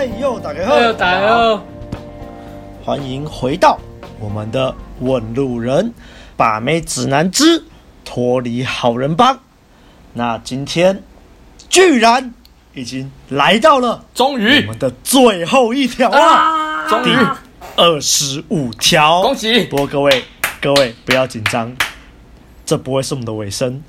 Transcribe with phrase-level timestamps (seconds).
[0.00, 1.62] 嘿呦，大家好，嘿呦，大家好，
[2.82, 3.78] 欢迎回到
[4.18, 5.92] 我们的问路人
[6.38, 7.62] 把妹指南之
[8.02, 9.38] 脱离好人帮。
[10.14, 11.02] 那今天
[11.68, 12.32] 居然
[12.72, 17.20] 已经来到了，终于我们的最后一条啊，终于第
[17.76, 19.66] 二十五条，恭喜！
[19.66, 20.24] 不过各位
[20.62, 21.76] 各位不要紧张，
[22.64, 23.82] 这不会是我们的尾声。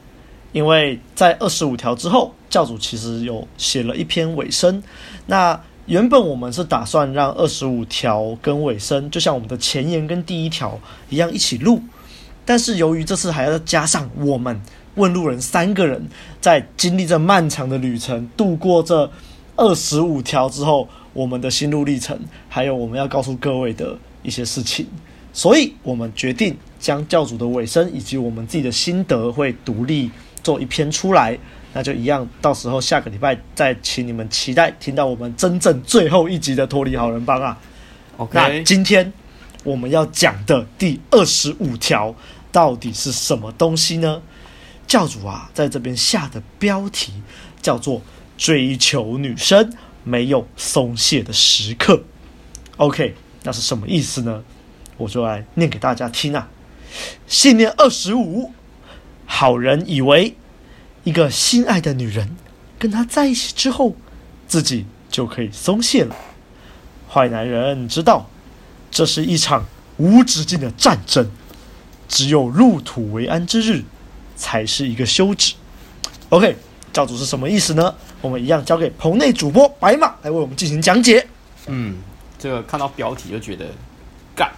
[0.51, 4.83] 因为在二十五条之后，教主其实有写了一篇尾声。
[5.27, 5.57] 那
[5.91, 11.81] 原本我们是打算让二十五条跟尾声，就像我们的前言跟第一条一样一起录。
[12.45, 14.57] 但是由于这次还要加上我们
[14.95, 16.01] 问路人三个人，
[16.39, 19.11] 在经历这漫长的旅程，度过这
[19.57, 22.17] 二十五条之后，我们的心路历程，
[22.47, 24.87] 还有我们要告诉各位的一些事情，
[25.33, 30.09] 所以我们决定将教主的尾声以及我们自己的心得会独立。
[30.43, 31.37] 做一篇出来，
[31.73, 32.27] 那就一样。
[32.41, 37.57] 到时候下个礼拜再请你们期待听到我们真正最后一集的脱离好人帮啊。
[38.17, 39.11] OK，那今天
[39.63, 42.13] 我们要讲的第二十五条
[42.51, 44.21] 到底是什么东西呢？
[44.87, 47.13] 教主啊，在这边下的标题
[47.61, 48.01] 叫做
[48.37, 52.03] “追求女生没有松懈的时刻”。
[52.77, 54.43] OK，那是什么意思呢？
[54.97, 56.49] 我就来念给大家听啊。
[57.27, 58.51] 信念二十五。
[59.33, 60.35] 好人以为，
[61.03, 62.35] 一个心爱的女人
[62.77, 63.95] 跟他在一起之后，
[64.47, 66.15] 自己就可以松懈了。
[67.09, 68.29] 坏男人知道，
[68.89, 69.65] 这是一场
[69.97, 71.29] 无止境的战争，
[72.07, 73.83] 只有入土为安之日，
[74.35, 75.53] 才是一个休止。
[76.29, 76.55] OK，
[76.93, 77.93] 教主是什么意思呢？
[78.21, 81.27] 我们一样交给棚内主播白马来为我们进行讲解。
[81.67, 81.97] 嗯，
[82.37, 83.65] 这个看到标题就觉得
[84.35, 84.51] 干。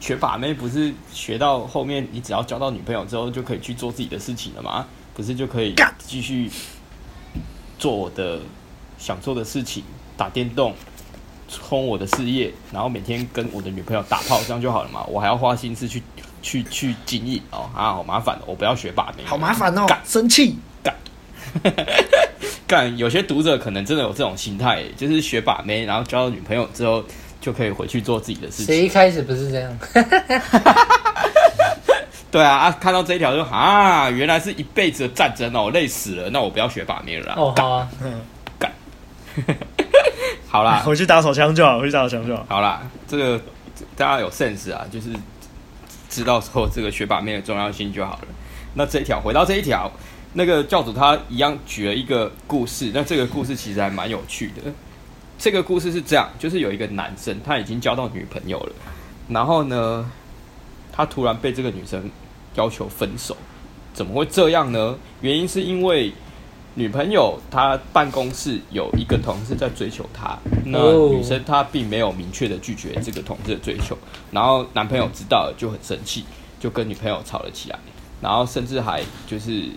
[0.00, 4.86] 学把妹不是学到后面，你只要交到女朋友之后就可以去做自己的事情了吗？
[5.14, 6.50] 不是就可以继续
[7.78, 8.40] 做我的
[8.98, 9.82] 想做的事情，
[10.16, 10.74] 打电动，
[11.48, 15.04] 冲我的事业，然后每天跟我的女朋友打炮，这样就好了嘛？
[15.04, 16.02] 我还要花心思去
[16.42, 18.42] 去去经营哦啊，好麻烦哦！
[18.46, 19.86] 我不要学把妹，好麻烦哦！
[19.86, 20.94] 干生气干
[22.66, 27.04] 干，有些读者可能真的有这种心态，就是学把妹，然后交了女朋友之后。
[27.40, 28.64] 就可以回去做自己的事情。
[28.64, 29.78] 谁一开始不是这样？
[32.34, 36.28] 对啊，啊，看到这一条就啊，原来是一辈子的战争哦，累死了。
[36.30, 37.34] 那我不要学把妹了啦。
[37.36, 37.88] 哦，好啊，
[38.58, 38.72] 干。
[40.50, 42.44] 好啦，回去打手枪就好，回去打手枪就好。
[42.48, 43.40] 好啦，这个
[43.96, 45.10] 大家有 sense 啊，就是
[46.08, 48.26] 知道说这个学把妹的重要性就好了。
[48.74, 49.88] 那这一条，回到这一条，
[50.32, 54.72] 那个教主他一样举了一个故事，那这个故事其实还蛮有趣的。
[55.38, 58.72] 这个故事是这样，就是有一个男生，他已经交到女朋友了，
[59.28, 60.10] 然后呢，
[60.92, 62.10] 他突然被这个女生
[62.54, 63.36] 要求分手，
[63.92, 64.96] 怎么会这样呢？
[65.20, 66.12] 原因是因为
[66.74, 73.96] 女朋友她办公室有一个同事在追求她，那女生她并没有明确的拒绝这个同事的追求，
[74.30, 76.24] 然后男朋友知道了就很生气，
[76.58, 77.78] 就跟女朋友吵了起来，
[78.20, 79.68] 然后甚至还就是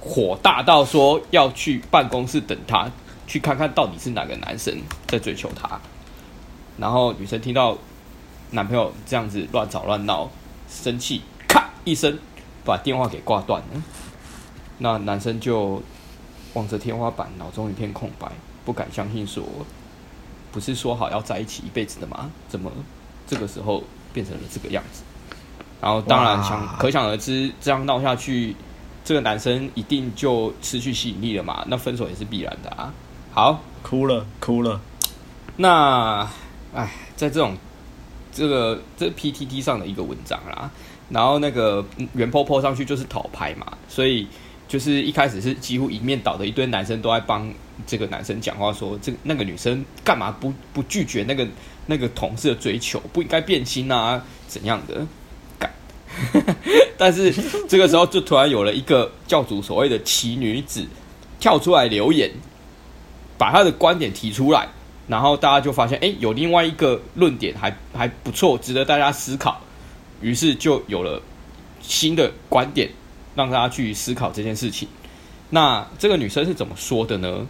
[0.00, 2.90] 火大到说要去办公室等她。
[3.28, 4.72] 去看看到底是哪个男生
[5.08, 5.80] 在追求她，
[6.78, 7.76] 然后女生听到
[8.52, 10.30] 男朋友这样子乱吵乱闹，
[10.70, 11.35] 生气，咔
[11.86, 12.18] 一声
[12.64, 13.82] 把电话给挂断了。
[14.78, 15.80] 那男生就
[16.54, 18.30] 望着天花板，脑中一片空白，
[18.64, 19.44] 不敢相信说，
[20.50, 22.28] 不是说好要在一起一辈子的吗？
[22.48, 22.72] 怎么
[23.26, 25.02] 这个时候变成了这个样子？
[25.80, 28.56] 然后当然想可想而知，这样闹下去，
[29.04, 31.64] 这个男生一定就失去吸引力了嘛？
[31.68, 32.92] 那分手也是必然的啊。
[33.32, 34.80] 好，哭了哭了。
[35.56, 36.28] 那，
[36.74, 37.56] 哎，在这种
[38.32, 40.70] 这个这 PTT 上的一个文章啦，
[41.08, 41.84] 然后那个
[42.14, 44.26] 圆坡坡上去就是讨牌嘛，所以
[44.68, 47.52] 就是一开始是几乎一面倒的一堆男生都在帮
[47.86, 51.46] 这个男生讲话，说这那个女生干嘛不不拒绝那个
[51.86, 55.06] 那个同事的追求，不应该变心啊，怎样的？
[55.58, 55.70] 干。
[56.96, 57.32] 但是
[57.68, 60.86] 这个时候就突然有了一个教主所谓的奇女子
[61.38, 62.30] 跳出来留言。
[63.38, 64.66] 把他的观点提出来，
[65.06, 69.60] 然后大家就发现，哎，有另外一个论点还还不错，值得大家思考。
[70.26, 71.22] 于是就有了
[71.80, 72.90] 新的观点，
[73.36, 74.88] 让大家去思考这件事情。
[75.50, 77.46] 那这个女生是怎么说的呢？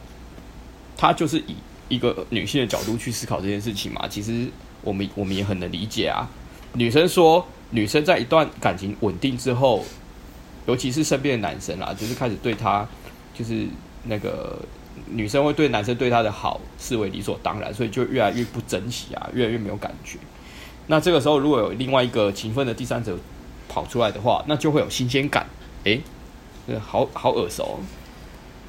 [0.94, 1.56] 她就是以
[1.88, 4.06] 一个女性的角度去思考这件事情嘛。
[4.06, 4.46] 其实
[4.82, 6.28] 我们我们也很能理解啊。
[6.74, 9.82] 女生说，女生在一段感情稳定之后，
[10.66, 12.86] 尤其是身边的男生啦，就是开始对她，
[13.32, 13.66] 就是
[14.04, 14.60] 那个。
[15.08, 20.18] 女生会对男生对她的好视为理所当然，所以就越来越不珍惜啊，越来越没有感觉。
[20.86, 23.18] 那这个时候，如果有另外一个勤奋的第三者
[23.68, 25.46] 跑出来的话，那就会有新鲜感。
[25.84, 26.00] 诶，
[26.80, 27.80] 好好耳熟。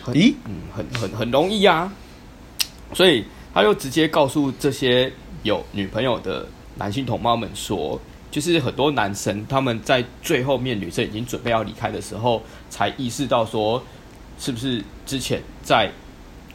[0.07, 1.91] 咦，嗯，很很很容易啊。
[2.93, 5.11] 所以他就直接告诉这些
[5.43, 7.99] 有女朋友的男性同胞们说，
[8.31, 13.83] 就是很多男生他们在最后面女生已经准备要离开的时候，才意识到说，
[14.39, 15.91] 是不是之前在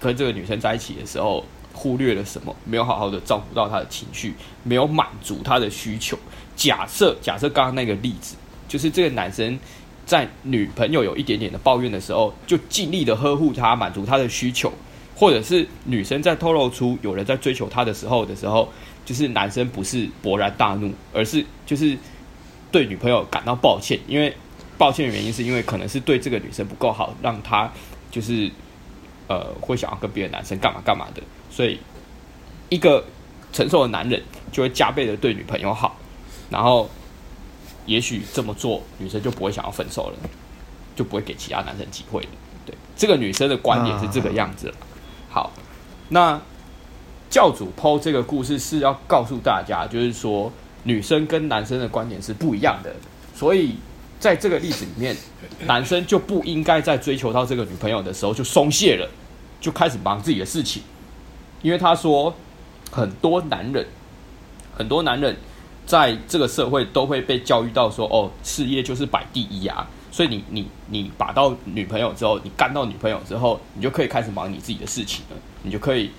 [0.01, 6.19] 跟这个女生在一起的时候忽略了什么，没有好好的照顾到她的情绪，没有满足她的需求。
[6.55, 8.37] 假设假设刚刚那个例子，
[8.69, 9.59] 就是这个男生
[10.07, 14.73] 在女朋友有一点点的抱怨的时候，就尽力的呵护她，满足她的需求。
[15.15, 18.69] 或者是女生在透露出有人在追求她的时候的时候，
[19.05, 21.97] 就是男生不是勃然大怒，而是就是
[22.73, 24.35] 对女朋友感到抱歉，因为
[24.79, 27.71] 抱歉的原因是因为可能是对这个女生不够好，让她
[28.11, 28.51] 就是
[29.29, 31.23] 呃会想要跟别的男生干嘛干嘛的，
[31.55, 31.79] 所以
[32.71, 33.05] 一个
[33.53, 35.95] 成熟的男人就会加倍的对女朋友好，
[36.49, 36.89] 然后
[37.85, 40.17] 也许这么做女生就不会想要分手了，
[40.97, 42.29] 就不会给其他男生机会了。
[42.65, 44.73] 对，这个女生的观点是这个样子。
[45.29, 45.53] 好，
[46.09, 46.41] 那
[47.29, 50.51] 教主 PO 这个故事是要告诉大家，就是说
[50.85, 52.95] 女生跟男生的观点是不一样的，
[53.35, 53.77] 所以
[54.19, 55.17] 在这个例子里面，
[55.67, 59.09] 男生就不应该在追求到这个女朋友的时候就松懈了，
[59.61, 60.83] 就开始忙自己的事情，
[61.63, 62.35] 因为他说
[62.91, 63.87] 很多男人，
[64.77, 65.37] 很多男人
[65.87, 69.89] 在这个社会都会被教育到说，哦，事业就是摆第一啊。
[70.11, 76.11] 所以你你你把到女朋友之后，你干到女朋友之后，你就可以开始忙你自己的事情了，你就可以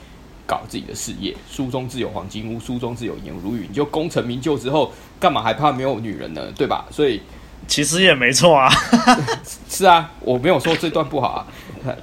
[0.48, 1.36] 搞自己的事业。
[1.48, 3.68] 书中自有黄金屋，书中自有颜如玉。
[3.68, 6.52] 你就功成名就之后，干嘛还怕没有女人呢？
[6.56, 6.86] 对吧？
[6.90, 7.22] 所以
[7.68, 8.68] 其实也没错啊。
[9.70, 11.48] 是啊，我没有说这段不好啊，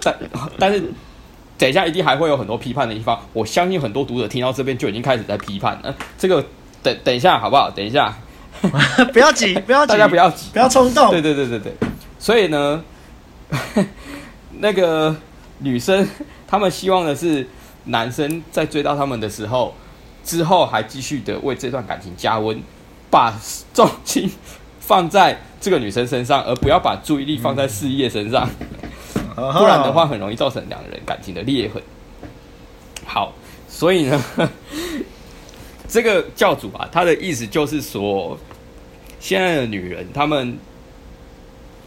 [0.00, 0.16] 但
[0.60, 0.92] 但是
[1.60, 3.20] 等一下一定还会有很多批判的地方。
[3.34, 5.94] 我相信很多读者听到这边就已经开始在批判了。
[6.18, 6.42] 这个
[6.82, 7.70] 等等一下好不好？
[7.70, 8.16] 等一下。
[9.12, 11.10] 不要急，不要急，大家不要急，不要冲动。
[11.10, 11.72] 对对对对对，
[12.18, 12.82] 所以呢，
[14.58, 15.14] 那个
[15.58, 16.06] 女生
[16.46, 17.46] 他们希望的是
[17.84, 19.74] 男生在追到他们的时候，
[20.24, 22.62] 之后还继续的为这段感情加温，
[23.10, 23.38] 把
[23.72, 24.30] 重心
[24.78, 28.48] 放在这个女生身上，而不要把注意力放在事业身上，
[29.36, 31.82] 不然的话很容易造成两人感情的裂痕。
[33.04, 33.34] 好，
[33.68, 34.22] 所以呢。
[35.92, 38.38] 这个教主啊，他的意思就是说，
[39.18, 40.56] 现在的女人，她们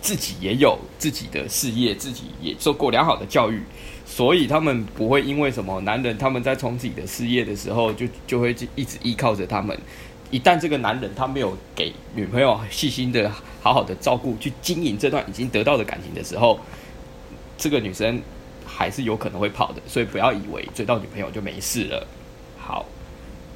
[0.01, 3.63] 自己也有自己的事业，自己也受过良好的教育，
[4.05, 9.77] 所以他们不会因为什么男人他们在冲自己的事业的时候，就就会一直依靠着他们。
[10.33, 13.31] 一旦这个男人他没有给女朋友细心的、
[13.62, 16.59] 好好的照顾，去经营这段已经得到的感情的时候，
[17.56, 18.19] 这个女生
[18.65, 19.81] 还是有可能会跑的。
[19.85, 22.07] 所以不要以为追到女朋友就没事了。
[22.57, 22.83] 好。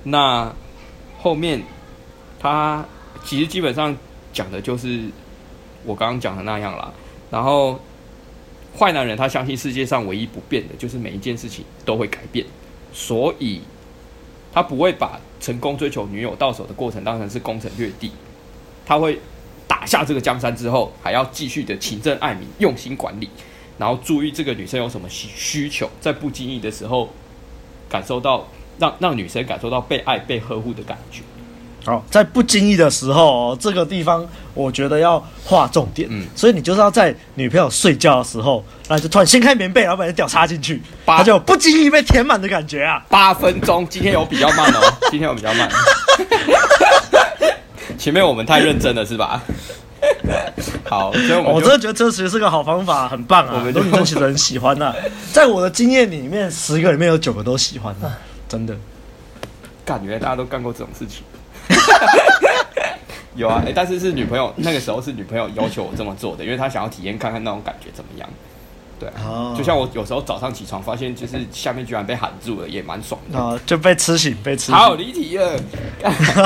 [0.04, 0.54] 那
[1.18, 1.64] 后面，
[2.40, 2.86] 他
[3.26, 3.98] 其实基本上
[4.32, 5.10] 讲的就是
[5.84, 6.94] 我刚刚讲的那样啦。
[7.32, 7.80] 然后，
[8.78, 12.46] 坏男人他相信世界上唯一不变的就是每一件事情都会改变，
[12.94, 13.62] 所以
[14.58, 18.12] 他不会把成功追求女友到手的过程当成是攻城略地。
[18.88, 19.20] 他会
[19.68, 23.30] 打下这个江山之后，还要继续的勤政爱民，用心管理，
[23.78, 27.08] 然后注意这个女生有什么需需求，在不经意的时候
[27.88, 28.48] 感受到。
[28.80, 31.24] 让让女生感受到被爱、被呵护的感觉。
[31.88, 36.06] 好，在不经意的时候，这个地方我觉得要划重点。
[36.12, 43.02] 嗯，所以你就是要在女朋友睡觉的时候，然后就突然掀开棉被，然后把人屌插进去，他就不经意被填满的感觉啊。
[43.08, 45.70] 八分钟，今天有比较慢哦， 今天有比较慢。
[47.98, 49.42] 前面我们太认真了，是吧？
[50.84, 53.54] 好，所以我，我真的觉得这其实是个好方法，很棒啊。
[53.56, 54.96] 我们女生其实很喜欢呐、啊，
[55.32, 58.18] 在我的经验里面，十个里面有九个都喜欢的、啊。
[58.50, 58.76] 真的，
[59.86, 61.24] 感觉大家都干过这种事情。
[63.36, 68.28] 有啊，哎、欸，但是是女朋友那个时候是女朋友要求我这么做的，因为她想要体验看看那种感觉怎么样。
[69.00, 73.38] 对啊，就像我有时候早上起床发现，就是下面居然被喊住了，也蛮爽的。
[73.38, 74.76] 啊，就被吃醒，被吃醒。
[74.76, 75.54] 好离题了。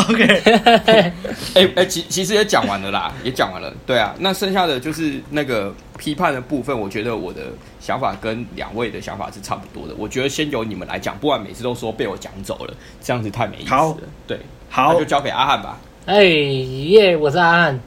[0.10, 1.14] OK，哎哎、
[1.54, 3.74] 欸欸，其其实也讲完了啦，也讲完了。
[3.86, 7.44] 对啊，那剩下的就是那个批判的部分，我觉得我的
[7.80, 9.96] 想法跟两位的想法是差不多的。
[9.98, 13.98] 我觉得先由你们来讲，不然每次都说被我讲走了，这样子太没意思了。
[14.28, 14.38] 对，
[14.72, 15.78] 好，那就交给阿汉吧。
[16.06, 17.80] 哎耶，我是阿汉。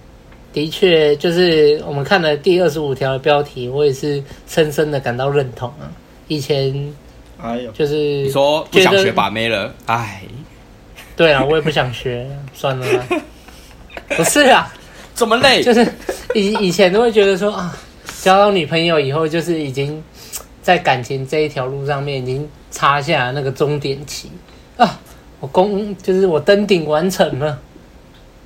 [0.52, 5.90] 的确，就是我们看了第二十五条的标题，我也是深深的感到认同啊。
[6.28, 6.94] 以前，
[7.42, 10.22] 哎呦，就是你说不想学把妹了，哎，
[11.16, 12.24] 对啊，我也不想学，
[12.54, 13.04] 算了啦。
[14.16, 14.72] 不是啊，
[15.16, 15.84] 这么累，就是
[16.34, 17.76] 以以前都会觉得说啊，
[18.22, 20.00] 交到女朋友以后，就是已经
[20.62, 24.30] 在感情这一条路上面已经插下那个终点期
[24.76, 25.00] 啊，
[25.44, 27.60] 我攻就是我登顶完成了，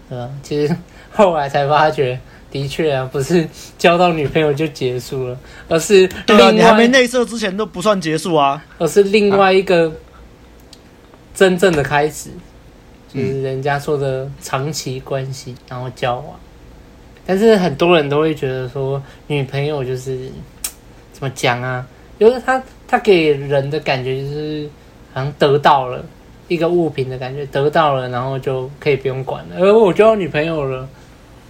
[0.08, 0.28] 对吧？
[0.42, 0.76] 其实。
[1.10, 2.18] 后来才发觉，
[2.50, 5.38] 的确啊，不是交到女朋友就结束了，
[5.68, 9.90] 而是对啊，你还没内射之前都不算结束啊，而是另外一个
[11.34, 12.30] 真正的开始，
[13.12, 16.38] 就是人家说的长期关系，然后交往。
[17.26, 20.30] 但是很多人都会觉得说，女朋友就是
[21.12, 21.84] 怎么讲啊？
[22.18, 24.68] 就是他他给人的感觉就是
[25.12, 26.04] 好像得到了
[26.48, 29.56] 一个物品的感觉，得到了，然后就可以不用管了。
[29.58, 30.88] 而我交女朋友了，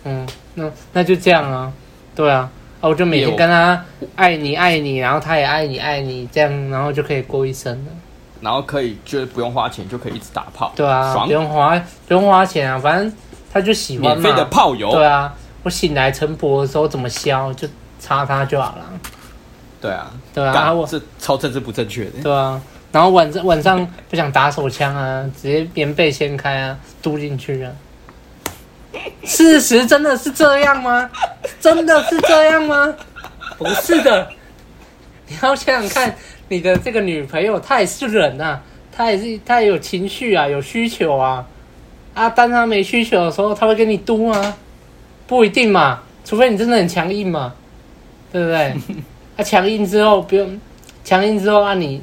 [0.05, 1.73] 嗯，那那就这样啊，
[2.15, 2.51] 对啊，
[2.81, 3.83] 啊，我就每天跟他
[4.17, 7.93] 爱你爱你，然后他也爱你爱你，这样然后就可以过一生了。
[8.41, 11.77] 然后可以就是不用花钱就可以一直打炮，对啊，爽不用花
[12.07, 13.13] 不用花钱啊，反正
[13.53, 17.67] 他就喜欢，免费的炮友，对啊，我醒来晨勃的时候怎么消就
[17.99, 18.85] 插他就好了。
[19.81, 22.23] 对啊，对啊，我是超政治不正确的。
[22.23, 22.61] 对啊，
[22.91, 27.73] 然后晚上晚上不想打手枪啊，直接棉被掀开啊，嘟进去啊。
[29.25, 31.11] 事实真的是这样吗？
[31.61, 32.95] 真的是这样吗？
[33.59, 34.29] 不是的，
[35.27, 36.17] 你要想想看，
[36.49, 41.47] 你的这个女朋友她也是人啊，她也是她也有情绪啊，有需求啊。
[42.15, 44.55] 啊，当她没需求的时候，她会跟你嘟吗？
[45.27, 47.53] 不一定嘛，除非你真的很强硬嘛，
[48.33, 48.75] 对不对？
[49.37, 50.59] 他强、啊、硬之后不用，
[51.05, 52.03] 强硬之后啊，你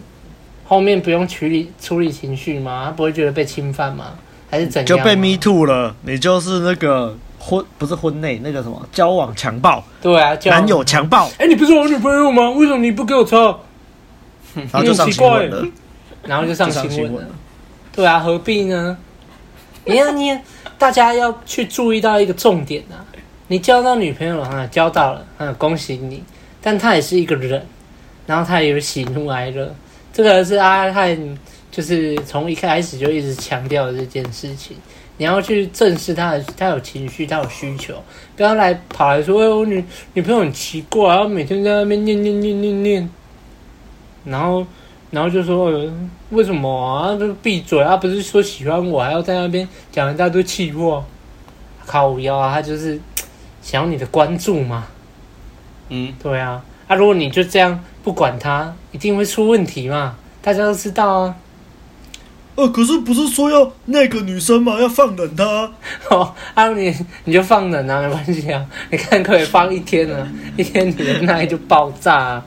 [0.66, 2.84] 后面不用处理处理情绪吗？
[2.86, 4.14] 他不会觉得被侵犯吗？
[4.50, 4.86] 还是怎样？
[4.86, 9.84] 就被 me too 了，你就是那个婚不是婚内那个什么交往强暴？
[10.02, 11.28] 对啊，男友强暴。
[11.38, 12.50] 哎、欸，你不是我女朋友吗？
[12.52, 13.60] 为什么你不给我抄？
[14.56, 15.68] 然后就上新闻了，
[16.24, 17.28] 然后就上新闻了。
[17.92, 18.98] 对啊，何必呢？
[19.86, 20.38] 你要你
[20.78, 23.06] 大家要去注意到一个重点啊！
[23.48, 26.24] 你交到女朋友了啊，交到了，嗯，恭喜你。
[26.62, 27.64] 但他也是一个人，
[28.26, 29.76] 然后他也有喜怒哀乐，
[30.16, 31.38] 这个是阿汉
[31.70, 34.78] 就是从一开始就一直强调的这件事情。
[35.18, 38.02] 你要去正视他的，他有情绪，他有需求，
[38.38, 43.10] 不要来跑来说，哎，我女女朋友很奇怪，然后每天在那边念念念念念，
[44.24, 44.66] 然后
[45.12, 45.70] 然后就说，
[46.30, 47.18] 为什么啊？
[47.18, 47.98] 就闭嘴啊！
[47.98, 51.04] 不是说喜欢我，还要在那边讲一大堆气话，
[51.86, 52.54] 靠腰啊！
[52.54, 52.98] 他就是
[53.62, 54.88] 想要你的关注嘛。
[55.90, 61.36] 嗯，对啊，啊，如果你就这样不管他，一定会出问题嘛，大家都知道啊。
[62.56, 65.70] 呃，可是不是说要那个女生嘛，要放冷她？
[66.10, 70.26] 哦，啊，你你就放冷啊，没关系啊，你看可以放一天啊，
[70.56, 72.46] 一天你的耐就爆炸啊。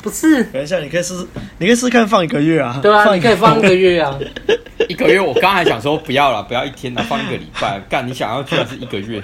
[0.00, 1.26] 不是，等一下，你可以试试，
[1.58, 2.78] 你可以试试看放一个月啊。
[2.80, 4.16] 对啊，你可以放一个月啊。
[4.88, 7.78] 一个月，我刚才想说不要了，不要一天了，放一个礼拜。
[7.90, 9.22] 干，你想要居然是一个月？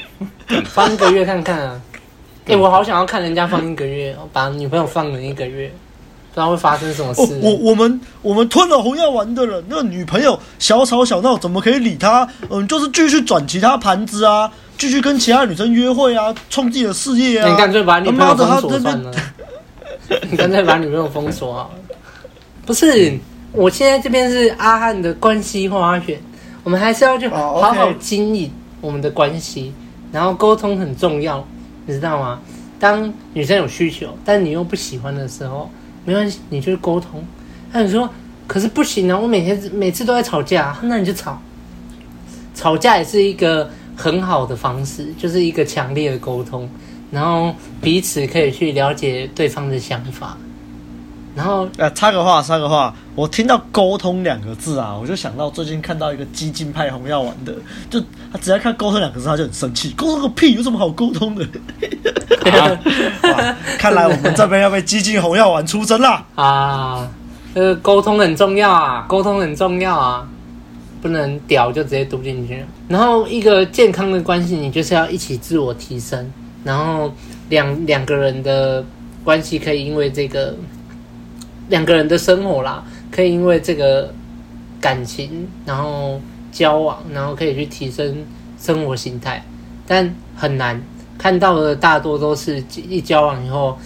[0.64, 1.80] 放一个月看看啊。
[2.46, 7.22] 哎、欸，我好想要看人家放一个月， 把女朋友放了一个月，不知道会发生什么事。
[7.22, 12.28] 哦、我我们我们吞了红药丸的人，那个女朋友小吵小闹，怎么可以理他？
[12.50, 17.48] 嗯，就是继续转其他盘子啊，继续跟其他女生约会啊，冲自己的事业啊。
[17.48, 19.10] 你干脆把女朋友封锁算了。
[20.30, 21.96] 你干脆把女朋友封锁好了。
[22.66, 23.18] 不是，
[23.52, 26.20] 我现在这边是阿汉的关系花园，
[26.62, 29.72] 我们还是要去好好经营我们的关系，
[30.12, 31.42] 然后沟通很重要。
[31.86, 32.40] 你知道吗？
[32.78, 35.70] 当女生有需求，但你又不喜欢的时候，
[36.04, 37.24] 没关系，你就沟通。
[37.72, 38.08] 那你说，
[38.46, 39.18] 可是不行啊！
[39.18, 41.40] 我每天每次都在吵架，那你就吵。
[42.54, 46.68] 吵架也是一个很好的方式，就是一个强烈的沟通，
[47.10, 50.36] 然后彼此可以去了解对方的想法。
[51.34, 57.52] 然后，呃，插个话，插个话，我听到“沟通”两个字啊，我就想到最近看到一个激进派红药丸的，
[57.90, 58.00] 就
[58.32, 59.90] 他只要看“沟通”两个字，他就很生气。
[59.96, 61.44] 沟通个屁，有什么好沟通的？
[62.52, 66.24] 啊，看来我们这边要被激进红药丸出征啦！
[66.36, 67.10] 啊，
[67.54, 70.28] 呃，沟通很重要啊，沟通很重要啊，
[71.02, 72.64] 不能屌就直接读进去。
[72.86, 77.12] 然后，一个健康的关系，你就是要一起自我提升，然后
[77.48, 78.84] 两两个人的
[79.24, 80.54] 关系可以因为这个。
[81.68, 84.12] 两个人的生活啦，可以因为这个
[84.80, 86.20] 感情，然后
[86.52, 88.24] 交往，然后可以去提升
[88.60, 89.42] 生活形态，
[89.86, 90.80] 但很难
[91.16, 93.78] 看到的大多都是一交往以后，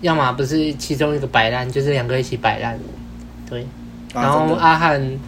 [0.00, 2.78] 要么不是其中一个摆烂，就是两个一起摆烂。
[3.48, 3.66] 对，
[4.14, 5.18] 然后阿汉，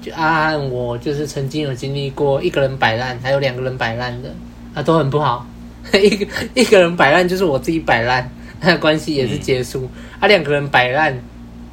[0.00, 4.34] 就阿汉，我就是曾经有经历过一个人摆烂，还有两个人摆烂的，
[4.74, 5.46] 啊，都很不好。
[5.92, 8.28] 一个一个人摆烂就是我自己摆烂。
[8.60, 11.16] 那关系也是结束，嗯、啊，两个人摆烂，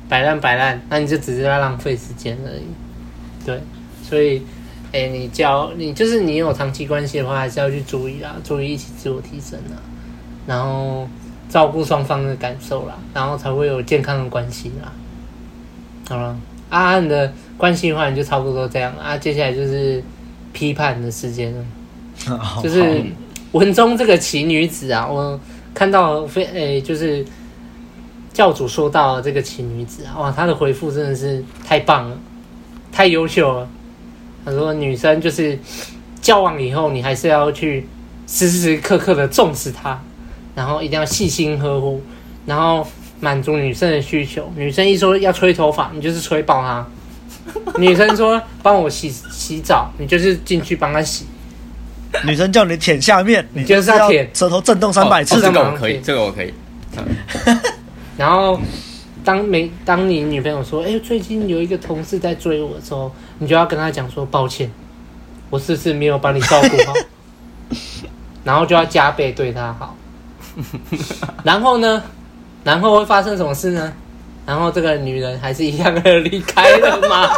[0.10, 2.64] 摆烂摆烂，那你就只是在浪费时间而已。
[3.46, 3.62] 对，
[4.04, 4.40] 所以，
[4.92, 9.78] 哎、欸，你交你就是你有长期关系的话，还是要去注意啦，注意一起自我提升啦，
[10.46, 11.08] 然后
[11.50, 14.92] 照顾双方的感受啦，然后才会有健康的关系啦。
[16.10, 16.38] 好了，
[16.70, 19.18] 阿汉的关系的话，你就差不多这样啊。
[19.18, 20.04] 接下来就是
[20.52, 21.66] 批判的时间了，
[22.62, 23.04] 就是
[23.54, 25.40] 文中这个奇女子啊，我。
[25.74, 27.26] 看到非诶、就是
[28.32, 32.18] 教主说到这个奇女子，哇，她的回复真的是太棒了。
[32.92, 33.68] 太优秀了。
[34.46, 35.58] 他说女生就是
[36.22, 37.88] 交往以后，你还是要去
[38.28, 40.00] 时时刻刻的重视她，
[40.54, 42.02] 然后一定要细心呵护，
[42.46, 42.86] 然后
[43.20, 44.52] 满足女生的需求。
[44.56, 46.86] 女生一说要吹头发，你就是吹爆她；
[47.80, 51.26] 女生说帮我洗洗澡，你就是进去帮她洗。
[52.26, 55.42] 女生叫你舔下面，你就是要舔，舌头震动三百次。
[55.42, 56.54] 这个我可以，这个我可以。
[58.18, 58.60] 然后。
[59.26, 64.70] 当没当你女朋友说：“哎，最近有一个同事在追我的时候，你就要跟她讲说抱歉，
[65.50, 66.94] 我是不是没有把你照顾好？
[68.44, 69.96] 然后就要加倍对她好。
[71.42, 72.04] 然后呢？
[72.66, 73.94] 然后会发生什么事呢？
[74.46, 77.30] 然后这个女人还是一样的离开了吗？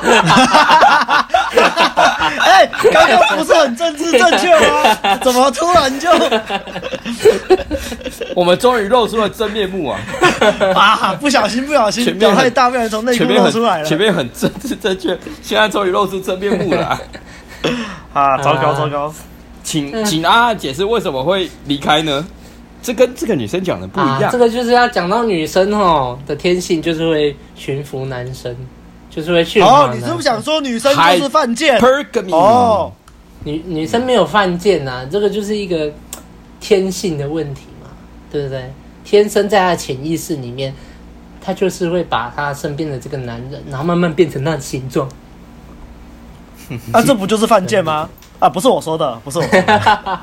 [1.56, 5.18] 哎，刚刚不是很政治正确吗？
[5.24, 6.10] 怎么突然就？
[8.36, 10.00] 我们终于露出了真面目啊！
[10.76, 13.86] 啊，不小心，不小心，表太大，不然从内裤露出来了。
[13.86, 17.00] 前面很政治正确，现在终于露出真面目了。
[18.14, 19.14] 啊，糟糕，糟糕！
[19.64, 22.26] 请请阿汉解释为什么会离开呢？
[22.82, 24.30] 这跟这个女生讲的不一样。
[24.32, 28.56] 这个就是要讲到女生哦的天性，就是会驯服男生，
[29.16, 29.62] 就是会去。
[29.62, 31.80] 哦，你是不是想说女生就是犯贱？
[32.32, 32.92] 哦，
[33.44, 35.92] 女女生没有犯贱呐，这个就是一个。
[36.58, 37.90] 天性的问题嘛，
[38.32, 38.74] 对不对？
[39.04, 40.74] 天生在她的潜意识里面，
[41.40, 45.08] 她就是会把她身边的这个男人，然后慢慢变成那形状。
[46.92, 48.10] 啊，这不就是犯贱吗？
[48.40, 50.22] 啊，不是我说的，不是我说的。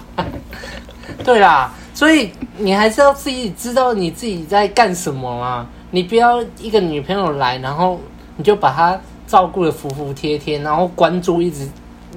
[1.22, 5.64] 对啦，所以你还是要自己知道你自己在干什么啊！
[5.92, 8.00] 你不要一个女朋友来，然后
[8.37, 11.69] 你就把他照顾的服服帖帖，然后关注一直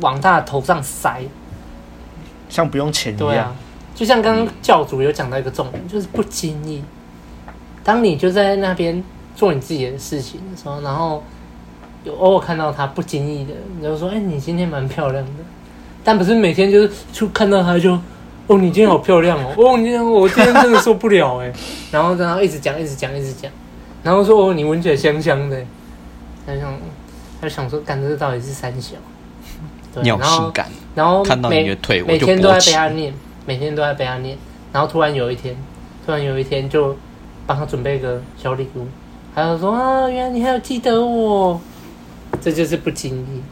[0.01, 1.21] 往他的头上塞，
[2.49, 3.27] 像不用钱一样。
[3.27, 3.55] 对啊。
[3.93, 6.83] 就像刚刚教主有讲到一个重点，就是不经意，
[7.81, 9.01] 当你就在那边
[9.37, 11.23] 做你自己的事情的时候，然后
[12.03, 15.31] 有偶尔看到他不经意的，你就说：“哎，你今天蛮漂亮的。”
[16.03, 17.93] 但不是每天就是就看到他就
[18.47, 21.53] ：“哦，你今天好漂亮哦！”哦，你今天我今天真的受不了哎。
[21.89, 23.49] 然后然后一直讲，一直讲，一直讲，
[24.03, 25.57] 然后说：“哦，你闻起来香香的。”
[26.45, 26.73] 他就想，
[27.41, 28.95] 他就想说：“干这到底是三小？”
[29.93, 30.53] 对，然后
[30.93, 33.13] 然后看到你的腿，每天都在被他念。
[33.47, 34.35] 每天都在被他念，
[34.73, 35.55] 然后突然有一天，
[36.03, 36.97] 突然有一天就
[37.45, 38.87] 帮他准备一个小礼物，
[39.35, 41.61] 还有说啊，原来你还有记得我，
[42.41, 43.43] 这就是不经意。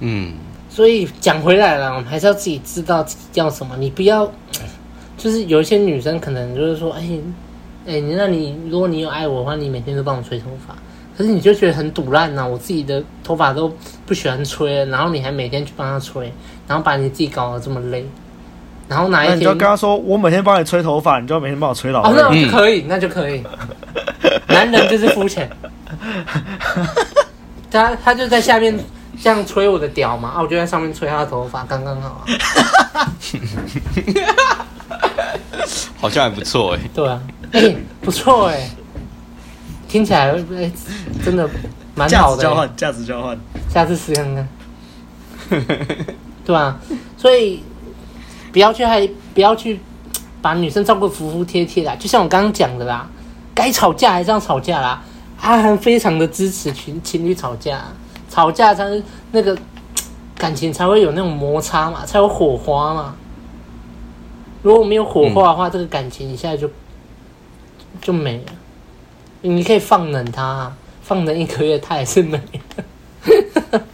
[0.00, 0.34] 嗯，
[0.68, 3.74] 所以讲回来了，我们还是要自己知道自己要什么。
[3.78, 4.30] 你不要，
[5.16, 7.08] 就是有一些女生可能就是说，哎，
[7.86, 10.76] 哎，那你如果你有爱我的话，你每天都帮我吹头发，
[11.16, 13.72] 可是你就觉得很赌烂呐，我自己的头发都
[14.06, 16.32] 不喜欢吹，然后你还每天去帮他吹，
[16.66, 18.06] 然后把你自己搞得这么累。
[18.88, 23.42] 然后哪一天你就跟他说：“我每天帮你吹头发，你就要每天帮我吹老。”哦，那就可以，那就可以。
[24.48, 25.48] 男人就是肤浅。
[27.70, 28.78] 他他就在下面
[29.22, 32.24] 这样吹我的屌嘛，啊，我就在上面吹他的头发，刚刚好
[32.92, 33.08] 啊。
[35.98, 36.80] 好像还不错哎。
[36.92, 37.20] 对啊，
[37.52, 38.68] 哎，不错哎，
[39.92, 40.72] 听起来哎
[41.22, 41.48] 真的
[41.94, 42.42] 蛮好的。
[42.42, 44.48] 价值交换，价值交换，下次试看看。
[46.44, 46.80] 对啊，
[47.18, 47.62] 所以。
[48.52, 49.80] 不要去害，不要去
[50.42, 51.96] 把女生照顾服服帖帖的。
[51.96, 53.08] 就像我刚刚讲的啦，
[53.54, 55.02] 该吵架还是要吵架啦。
[55.40, 57.80] 阿涵非常的支持情情侣吵架，
[58.28, 59.56] 吵架才是那个
[60.36, 63.14] 感情才会有那种摩擦嘛，才有火花嘛。
[64.60, 66.68] 如果没有火花的话，嗯、这个感情一下就
[68.02, 68.52] 就没了。
[69.42, 72.40] 你可以放冷他，放冷一个月，他也是没
[72.76, 73.82] 了。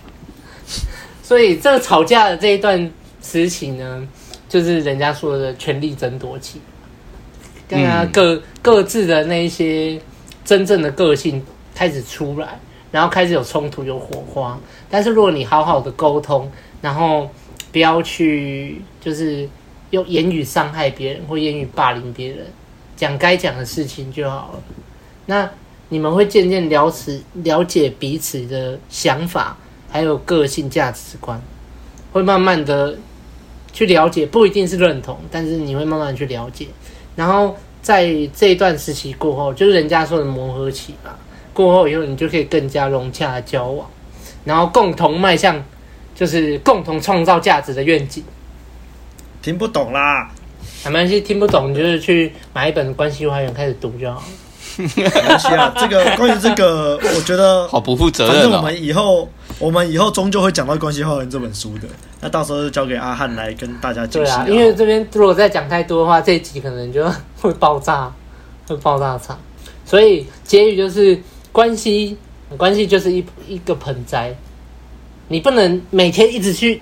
[1.22, 2.90] 所以这个吵架的这一段
[3.22, 4.06] 时期呢，
[4.48, 6.60] 就是人家说的权力争夺期，
[7.68, 10.00] 跟他各、嗯、各自的那一些
[10.44, 12.58] 真正的个性开始出来，
[12.90, 14.58] 然后开始有冲突、有火花。
[14.88, 17.28] 但是如果你好好的沟通，然后
[17.72, 19.46] 不要去就是
[19.90, 22.46] 用言语伤害别人或言语霸凌别人，
[22.96, 24.62] 讲该讲的事情就好了。
[25.28, 25.48] 那
[25.90, 29.56] 你们会渐渐了解了解彼此的想法，
[29.88, 31.40] 还有个性、价值观，
[32.12, 32.98] 会慢慢的。
[33.70, 36.66] 去了解不一定是认同，但是你会慢慢去了解，
[37.14, 41.16] 然后在这一段时期过后，就是人家说的磨合期吧。
[41.52, 43.88] 过后以后，你就可以更加融洽的交往，
[44.44, 45.62] 然后共同迈向
[46.14, 48.24] 就是共同创造价值的愿景。
[49.42, 50.28] 听不懂啦，
[50.86, 54.26] 没关系，听不懂你就是去买一本《关系花园》开始读就好了。
[54.78, 58.32] 没关系啊，这个关于这个，我觉得 好不负责任。
[58.34, 59.28] 反正我们以后。
[59.58, 61.88] 我们以后终究会讲到《关系花园》这本书的，
[62.20, 64.26] 那到时候就交给阿汉来跟大家解释。
[64.26, 67.04] 对啊，因为这边如果再讲太多的话，这一集可能就
[67.40, 68.12] 会爆炸，
[68.68, 69.36] 会爆炸场。
[69.84, 72.16] 所以结语就是关系，
[72.56, 74.32] 关系就是一一个盆栽，
[75.26, 76.80] 你不能每天一直去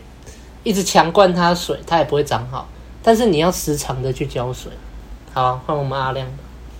[0.63, 2.69] 一直强灌它水，它也不会长好。
[3.03, 4.71] 但是你要时常的去浇水。
[5.33, 6.27] 好，换我们阿亮。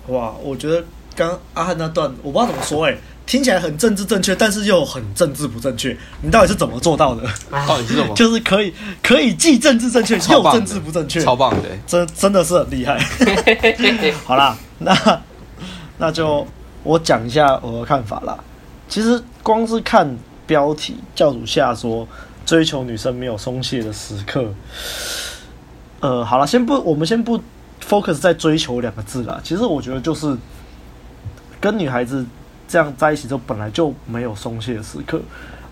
[0.09, 0.85] 哇，我觉得
[1.17, 5.97] 刚阿汉那段我不知道怎么说，哎，听起来很政治正确，但是又很政治不正确。
[6.23, 7.23] 你到底是怎么做到的？
[7.67, 8.15] 到底是怎么？
[8.15, 12.99] 就是可以可以既政治正确又政治不正确，超棒的，真真的是很厉害。
[14.25, 15.21] 好啦，那
[15.99, 16.47] 那就
[16.83, 18.37] 我讲一下我的看法啦。
[18.89, 22.07] 其实光是看标题，教主下说
[22.45, 24.45] 追求女生没有松懈的时刻。
[26.01, 27.41] 呃，好了，先不，我们先不
[27.89, 29.41] focus 在追求两个字啦。
[29.43, 30.37] 其实我觉得就是
[31.67, 32.25] 跟女孩子
[32.69, 35.21] 这样在一起之后，本来就没有松懈的时刻。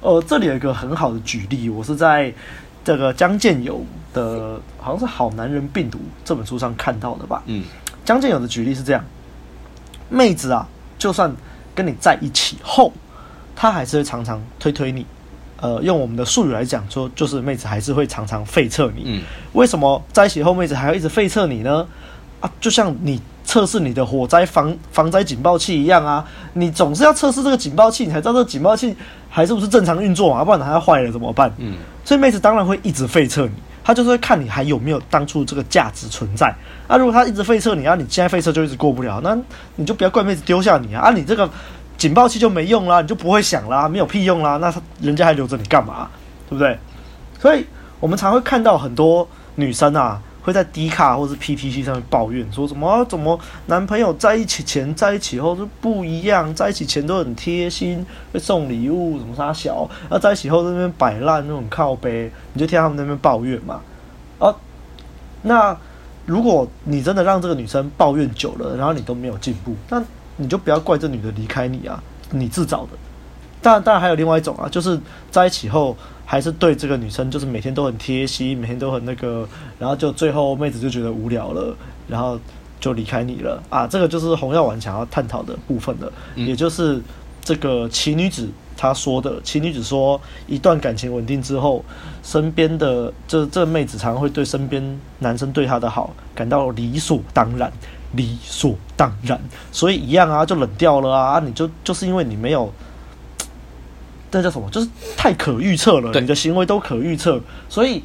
[0.00, 2.34] 呃，这里有一个很好的举例，我是在
[2.82, 3.80] 这个江建友
[4.12, 7.44] 的好像是《好男人病毒》这本书上看到的吧。
[7.46, 7.62] 嗯，
[8.04, 9.04] 江建友的举例是这样：
[10.08, 10.66] 妹子啊，
[10.98, 11.32] 就算
[11.76, 12.92] 跟你在一起后。
[13.54, 15.06] 她还是会常常推推你，
[15.60, 19.02] 呃，用我们的术语来讲说，就是妹子还是会常常废撤你。
[19.06, 21.86] 嗯，为什么在一起后妹子还要一直废撤你呢？
[22.40, 28.96] 啊，就像你测试你的火灾防防灾警报器一样啊，你总是要测试这个警报器，你才知道这个警报器
[29.28, 31.52] 还是不是正常运作嘛，不然它要坏了怎么办？
[31.58, 33.52] 嗯，所以妹子当然会一直废测你，
[33.84, 36.54] 她就是会看你还有没有当初这个价值存在。
[36.88, 39.36] 啊，如果她一直废测你，啊，你现在废测就一直过不了，那
[39.76, 41.48] 你就不要怪妹子丢下你啊，啊，你这个。
[41.96, 46.08] 警报器就没用啦，你就不会响啦，没有屁用啦，那人家还留着你干嘛？
[46.48, 46.76] 对不对？
[47.40, 47.64] 所以
[48.00, 63.80] 我们常会看到很多女生啊，会在 D 卡或是 PTT 上面抱怨，说什么、怎么男朋友在一起前、在一起后就不一样，在一起前都很贴心，会送礼物，什么啥小，要在一起后在那边摆烂那种靠背，你就听他们那边抱怨嘛。
[64.38, 64.54] 啊，
[65.42, 65.76] 那
[66.26, 70.00] 如果你真的让这个女生抱怨久了，然后你都没有进步，那。
[70.36, 72.02] 你就不要怪这女的离开你啊，
[72.32, 72.88] 你自找的。
[73.64, 75.00] 当然，当然还有另外一种啊，就是
[75.30, 75.96] 在一起后
[76.26, 79.48] 还是对这个女生就是每天都很贴心，每天都很那个，
[79.78, 81.74] 然后就最后妹子就觉得无聊了，
[82.06, 82.38] 然后
[82.78, 83.86] 就离开你了啊。
[83.86, 87.00] 这个就是红药丸想要探讨的部分了，嗯、也就是
[87.42, 88.46] 这个奇女子
[88.76, 89.40] 她说的。
[89.40, 91.82] 奇女子说，一段感情稳定之后，
[92.22, 97.72] 身边的这这妹子常常会对身边男生对她的好感到理所当然。
[98.16, 99.40] 理所当然，
[99.72, 101.40] 所以一样啊，就冷掉了啊！
[101.44, 102.72] 你就就是因为你没有，
[104.42, 104.68] 这叫什么？
[104.70, 108.02] 就是太可预测了，你的行为都可预测，所以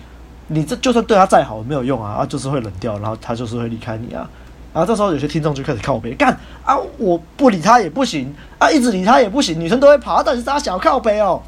[0.48, 2.20] 你这就算对他再好没有用啊！
[2.20, 4.30] 啊，就是会冷掉，然后他就是会离开你啊！
[4.72, 6.32] 然后这时候有些听众就开始靠背干
[6.64, 6.78] 啊！
[6.98, 11.42] 我不理他也不行啊，一直理他也不行，女生都会跑，但是他小靠背哦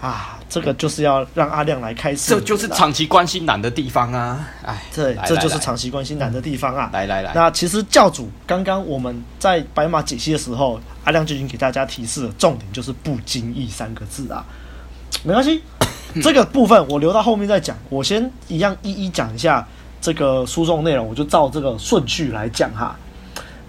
[0.00, 0.31] 啊！
[0.52, 4.46] 这个就是要让阿亮来开始，这就是长期关心难的地方啊！
[4.62, 6.90] 哎，这，这就是长期关心难的地方啊！
[6.92, 14.44] 来来来，那其实教主刚刚我们在白马解析的时候，阿亮就已经给大家提示了，重点就是不经意三个字啊。
[15.24, 15.62] 没关系，
[16.22, 17.74] 这个部分我留到后面再讲。
[17.88, 19.66] 我先一样一一讲一下
[20.02, 22.94] 这个书中内容，我就照这个顺序来讲哈。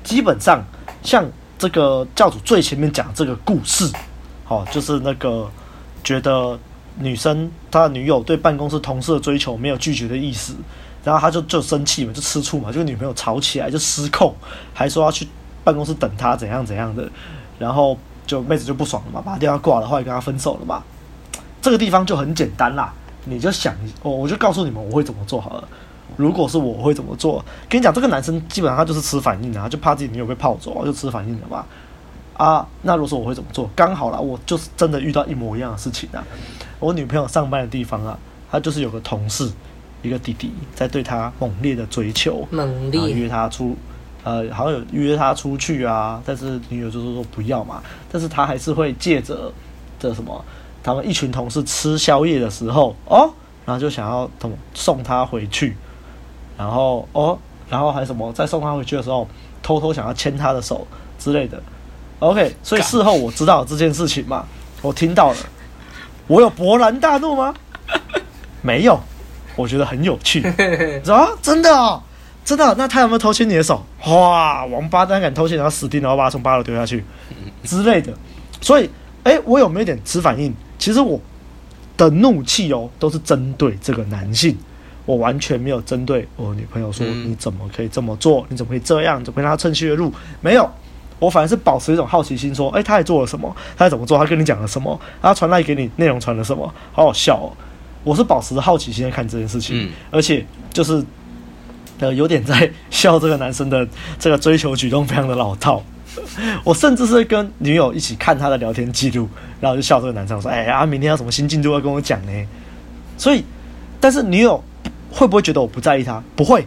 [0.04, 0.62] 基本上，
[1.02, 1.26] 像
[1.58, 3.90] 这个教主最前面讲这个故事，
[4.44, 5.50] 好，就是那个
[6.04, 6.60] 觉得。
[7.00, 10.56] 女生她的女友对办公室同事的追求没有拒绝的意思，
[11.04, 14.34] 然后他就就生气嘛，就吃醋嘛，就跟女朋友吵起来，就失控，
[14.74, 15.28] 还说要去
[15.64, 17.10] 办公室等他怎样怎样的，
[17.60, 20.84] 然后就妹子就不爽了嘛，把电话挂了，后来跟他分手了嘛。
[21.62, 22.94] 这个地方就很简单啦，
[23.26, 25.68] 你就想我，我就告诉你们我会怎么做好了。
[26.16, 27.44] 如果是我会怎么做？
[27.68, 31.66] 跟你讲，这个男生基本上他就是吃反应的，他就怕自己女友被泡走，就吃反应的嘛。
[32.36, 33.70] 啊，那如果说我会怎么做？
[33.76, 36.24] 刚好啦，我就是真的遇到一模一样的事情啊。
[36.84, 38.20] 我女朋友上班的地方啊，
[38.52, 39.50] 她就是有个同事，
[40.02, 43.74] 一个弟弟在对她猛烈的追求，猛烈约她出，
[44.26, 49.50] 呃，好像有约她出去啊，但是女友就是说不要嘛，但是她还是会借着
[49.98, 50.44] 这什么，
[50.84, 53.32] 他们一群同事吃宵夜的时候哦，
[53.66, 55.78] 然后就想要怎么送她回去，
[56.58, 59.26] 然后哦，然后还什么在送她回去的时候，
[59.62, 60.86] 偷偷想要牵她的手
[61.18, 61.64] 之类的
[62.20, 64.46] ，OK，所以事后我知道这件事情嘛，
[64.82, 65.38] 我听到了。
[66.28, 67.54] 我有勃然大怒吗？
[68.62, 69.00] 没有，
[69.56, 70.42] 我觉得很有趣。
[70.42, 72.02] 啊，真的哦，
[72.46, 72.74] 真的。
[72.78, 73.86] 那他有没有偷牵你的手？
[74.08, 77.04] 哇，王八蛋敢偷牵，然后死定了，然后把他从八楼丢下去
[77.64, 78.14] 之类的。
[78.62, 78.90] 所以，
[79.24, 80.54] 哎，我有没有点此反应？
[80.80, 81.20] 其实我
[81.98, 84.58] 的怒气哦，都是针对这个男性，
[85.06, 88.46] 我完全没有针对我女朋友说，你怎么可以这么做？
[88.48, 89.24] 你怎么可以这样？
[89.24, 90.12] 怎么跟他趁虚而入？
[90.40, 90.70] 没有。
[91.24, 93.56] 我反而是保持一种好奇心，说：“哎、欸，他还做了什么？
[93.78, 94.18] 他还怎么做？
[94.18, 95.00] 他跟你讲了什么？
[95.22, 96.72] 他传来给你内容传了什么？
[96.92, 97.52] 好好笑哦！”
[98.04, 101.02] 我是保持着好奇心在看这件事情，嗯、而且就是
[102.00, 103.88] 呃有点在 笑这个男生的
[104.20, 105.82] 这个追求举动非常的老套。
[106.64, 109.28] 我甚至是跟女友一起看他的聊天记录，
[109.60, 112.48] 然后就笑这个男生说：“哎呀，明天要什么新进度要跟我讲呢？”
[113.18, 113.44] 所以，
[114.00, 114.62] 但是女友
[115.10, 116.22] 会不会觉得我不在意他？
[116.36, 116.62] 不会，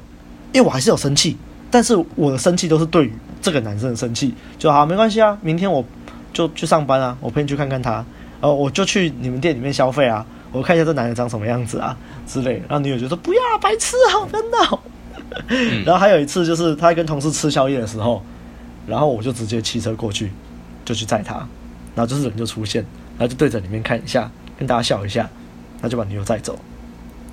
[0.52, 1.36] 因为我还是有生气，
[1.70, 3.12] 但是我的生气都是对于
[3.46, 5.84] 这个男生很生气，就好没关系啊，明天我
[6.32, 8.04] 就去上班啊，我陪你去看看他，
[8.40, 12.54] 呃，我就去你们店里面消费啊，我看一下这男的长什么样子啊之类。
[12.68, 14.82] 然后女友就说：“不要，白痴啊，不要闹。”
[15.86, 18.20] 然后还有一次就是他跟同事吃宵夜的时候。
[18.88, 20.30] 然后我就直接骑车过去，
[20.84, 21.34] 就去载他，
[21.96, 22.80] 然后就是人就出现，
[23.18, 25.28] 然后就对着里面看一下，跟大家笑一下，
[25.82, 26.56] 他就把女友载走，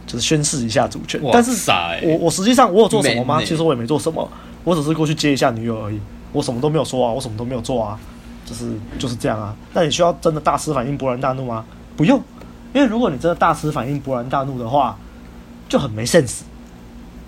[0.08, 1.22] 就是宣示一下主权。
[1.32, 1.72] 但是
[2.02, 3.40] 我我实际上我有做什么吗？
[3.46, 4.28] 其实我也没做什么，
[4.64, 6.00] 我只是过去接一下女友而已，
[6.32, 8.00] 我什么都没有说啊，我什么都没有做啊，
[8.46, 9.56] 就是就是这样啊。
[9.74, 11.66] 那你需要真的大师反应、勃然大怒吗？
[11.98, 12.22] 不用，
[12.74, 14.98] 因为如果你真的大师反应、勃然大怒的话，
[15.68, 16.42] 就很没 sense，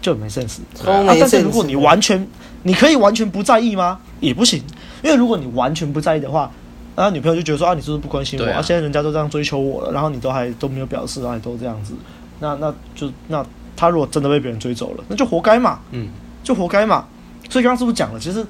[0.02, 0.60] 就很没 sense。
[0.86, 2.28] 啊，但是如果你完全，
[2.64, 4.00] 你可以完全不在意吗？
[4.22, 4.64] 也不行，
[5.04, 6.50] 因为如果你完全不在意的话，
[6.96, 8.62] 然后女朋友就觉得说啊，你是不是不关心我啊？
[8.62, 11.94] 现在人家都这样追求我了，然后你都还都没有表示，然后还都这样子，
[12.40, 13.46] 那那就那
[13.76, 16.08] 他如果真的被别人追走了，那就活该嘛，嗯，
[16.44, 17.06] 就活该嘛。
[17.50, 18.20] 所以刚刚是不是讲了？
[18.20, 18.46] 其实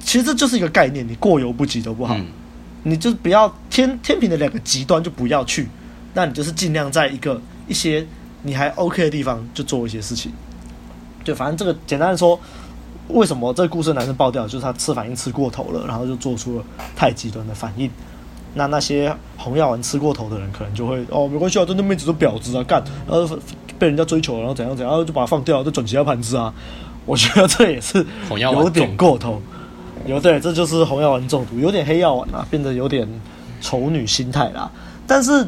[0.00, 2.26] 其实这就是一个概念，你过犹不及都不好，嗯、
[2.82, 5.68] 你就是不要天天平的两个极端就不要去，
[6.14, 8.06] 那你就是尽量在一个一些
[8.42, 10.32] 你还 OK 的地方就做一些事情，
[11.24, 12.38] 对，反正这个简单的说。
[13.08, 14.48] 为什么这个故事的男生爆掉？
[14.48, 16.64] 就是他吃反应吃过头了，然后就做出了
[16.96, 17.88] 太极端的反应。
[18.54, 23.38] 那那些红药丸吃过头的人，可能就会哦，没关系啊，这那妹子都婊子啊，干，然后
[23.78, 26.52] 被人家追求，然后怎样怎样，然后就把它放掉，就转其他盘子啊。
[27.06, 28.04] 我觉得这也是
[28.36, 29.40] 有点过头，
[30.04, 33.08] 有对，这就是红药丸中毒，有点黑药丸啊，变得有点
[33.60, 34.70] 丑女心态啦。
[35.06, 35.46] 但是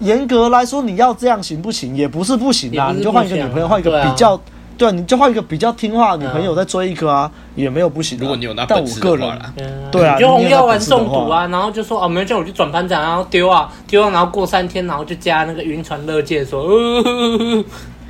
[0.00, 1.94] 严格来说，你要这样行不行？
[1.94, 4.40] 也不是不行啊，你就换一个女朋友，换一个比较。
[4.78, 8.24] 对啊，你就换一个比较听话的女朋友再追一个啊，嗯、也没有不行的。
[8.24, 9.50] 如果你有那本事的话啦，
[9.90, 17.64] 对啊，就红药丸中毒啊，然后就说哦，没有叫我去转班长，然后丢啊丢啊，然后过三天，然后就加那个晕船乐界说，呃、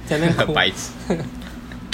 [0.08, 0.90] 在那个 白痴。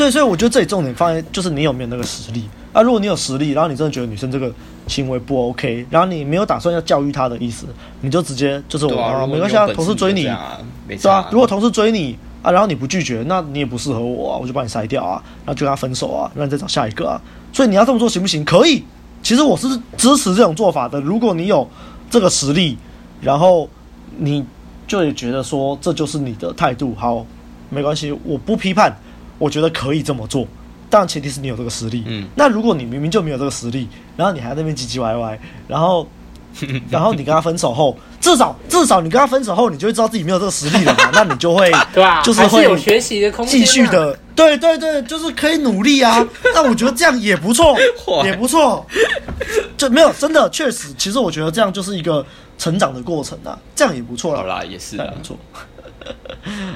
[0.03, 2.83] 对，所以我觉得这里重点放在就是你有没有那个实力啊。
[2.83, 4.53] 如果你有实力，然后你真的觉得女生这个
[4.89, 7.67] 行为不 OK，然后你没有打算要教育她的意思，
[8.01, 10.23] 你就直接就是我啊，没关系啊，同事追你，
[10.99, 12.19] 是啊，如果同事追你。
[12.43, 17.21] 啊，然后你不拒绝，那你也不适合我啊，我就把你筛掉啊，然后就跟他分手啊，让你再找下一个啊。
[17.53, 18.45] 所以你要这么做行不行？
[18.45, 18.83] 可以，
[19.23, 21.01] 其实我是支持这种做法的。
[21.01, 21.65] 如果你有
[22.11, 22.77] 这个实力，
[23.21, 23.69] 然后
[24.19, 24.45] 你
[24.89, 27.25] 就也觉得说这就是你的态度，好，
[27.71, 28.93] 没关系，我不批判，
[29.43, 30.47] 我觉得可以这么做，
[30.89, 32.05] 但前提是你有这个实力。
[32.07, 36.09] 嗯，那如果你明明就没有这个实力，然后你还在那边唧唧歪歪，然后。
[36.91, 41.09] 然后你跟他分手后，至少至少你跟他分手后，你就会知道自己没有这个实力了嘛？
[41.17, 42.21] 那你就会对吧？
[42.21, 46.23] 就是会有学习的空间，继续的，对对对，就是可以努力啊。
[46.53, 47.75] 那我觉得这样也不错，
[48.23, 48.85] 也不错。
[49.79, 52.23] 就没有真的确实，其实我觉得这样就是一个
[52.59, 54.41] 成长的过程啊，这样也不错了。
[54.41, 55.39] 好啦，也是不错。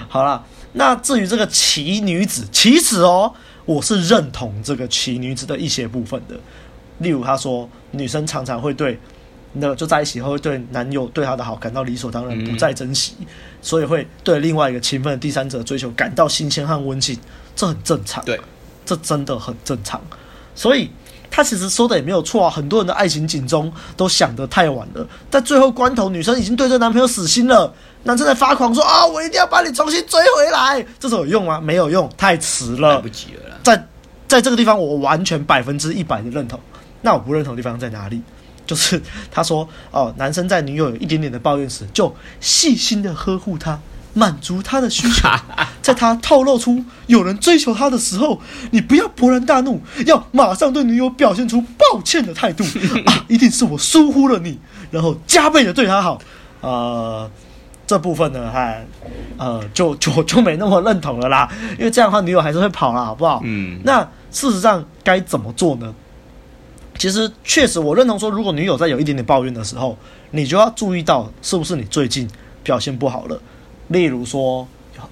[0.08, 0.42] 好啦，
[0.76, 3.32] 那至于这个奇女子，其实哦，
[3.64, 6.36] 我是认同这个奇女子的一些部分的。
[6.98, 8.98] 例如，她说女生常常会对。
[9.58, 13.26] 那就在一起后，会对男友对她的好感到理所当然，不再珍惜，嗯、
[13.62, 17.18] 所以会对另外一个勤奋的第三者追求感到新鲜和温馨，
[17.54, 18.22] 这很正常。
[18.26, 18.38] 对，
[18.84, 19.98] 这真的很正常。
[20.54, 20.90] 所以
[21.36, 22.50] 他其实说的也没有错啊。
[22.50, 27.70] 很多人的爱情警钟都响得太晚了，在最后关头，女生已经对这男朋友死心了，
[28.04, 30.82] 男生在发狂说啊，我一定要把你重新追回来。
[30.98, 31.60] 这时候有用吗？
[31.60, 33.54] 没有用，太迟了，来不及了。
[33.62, 33.86] 在
[34.26, 36.58] 在这个地方，我完全百分之一百的认同。
[37.02, 38.22] 那我不认同的地方在哪里？
[38.64, 43.78] 就是他说哦，男生在女友有一点点的抱怨时，就细心的呵护她，
[44.16, 45.28] 满足他的需求。
[45.82, 52.64] 在他透露出有人追求他的时候，你不要勃然大怒，要马上对女友表现出抱歉的态度
[53.06, 53.24] 啊！
[53.28, 54.58] 一定是我疏忽了你，
[54.90, 56.18] 然后加倍的对他好。
[56.62, 57.30] 呃，
[57.86, 58.84] 这部分呢，还
[59.36, 61.48] 呃，就就就没那么认同了啦，
[61.78, 63.42] 因为这样的话，女友还是会跑啦，好不好？
[63.44, 63.78] 嗯。
[63.84, 64.00] 那
[64.32, 65.94] 事实上该怎么做呢？
[66.98, 69.96] 其实确实，我认同说，如果女友在有一点点抱怨的时候，
[70.30, 72.26] 你就要注意到是不是你最近
[72.64, 73.38] 表现不好了。
[73.88, 74.66] 例如说，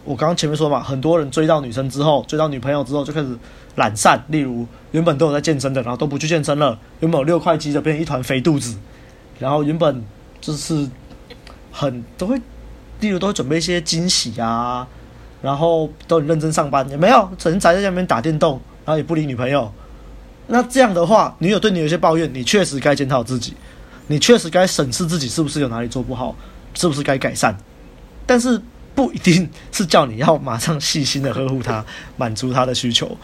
[0.05, 3.29] 我刚刚前面说嘛，很多人追到女生之后，追到女朋友之后就开始
[3.77, 4.23] 懒散。
[4.29, 8.77] 例如，原本都有在健身的，然后都不去健身了；原本有六块肌的，变成一团肥肚子。
[9.39, 10.05] 然后原本
[10.41, 10.89] 就是
[11.73, 12.37] 很都会，
[13.01, 14.87] 例如都会准备一些惊喜啊，
[15.43, 19.71] 然后都很认真上班，也没有，只能宅在家里面打电动，然后也不理女朋友。
[20.47, 23.55] 那这样的话，女友对你有些抱怨，你确实该检讨自己，
[24.07, 26.35] 你确实该审视自己是不是有哪里做不好，
[26.75, 27.57] 是不是该改善。
[28.27, 28.61] 但是
[28.95, 31.85] 不一定是叫你要马上细心的呵护她，
[32.17, 33.17] 满足她的需求。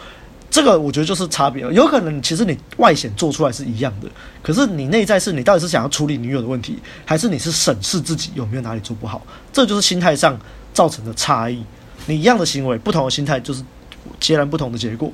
[0.50, 1.62] 这个我觉得就是差别。
[1.70, 4.08] 有可能其实你外显做出来是一样的，
[4.42, 9.24] 可是你内在是你到底是想要处理女友的问题，还是你是审视自己有没有哪里做不好？
[9.52, 10.36] 这就是心态上
[10.74, 11.62] 造成的差异。
[12.06, 13.62] 你一样的行为，不同的心态就是
[14.18, 15.12] 截然不同的结果。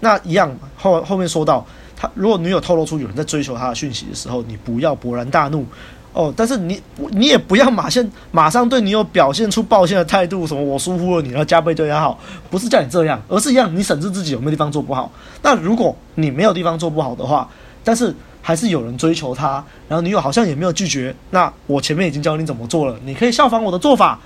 [0.00, 1.64] 那一样后后面说到，
[1.96, 5.64] 他如果女友透露出有人在追求他的讯息的时候，你不要勃然大怒。
[6.12, 6.80] 哦，但是你
[7.12, 12.18] 你也不要马上马上对女友表现出抱歉的态度，什么我疏忽了你，然后加倍对她好，
[12.50, 15.10] 不是叫你这样，而是一样，你审视自己有没有地方做不好。
[15.42, 17.48] 那如果你没有地方做不好的话，
[17.84, 24.18] 但是还是有人追求他，然后女友好像也没有拒绝，那我前面已经教你怎么做了，你可以效仿我的做法，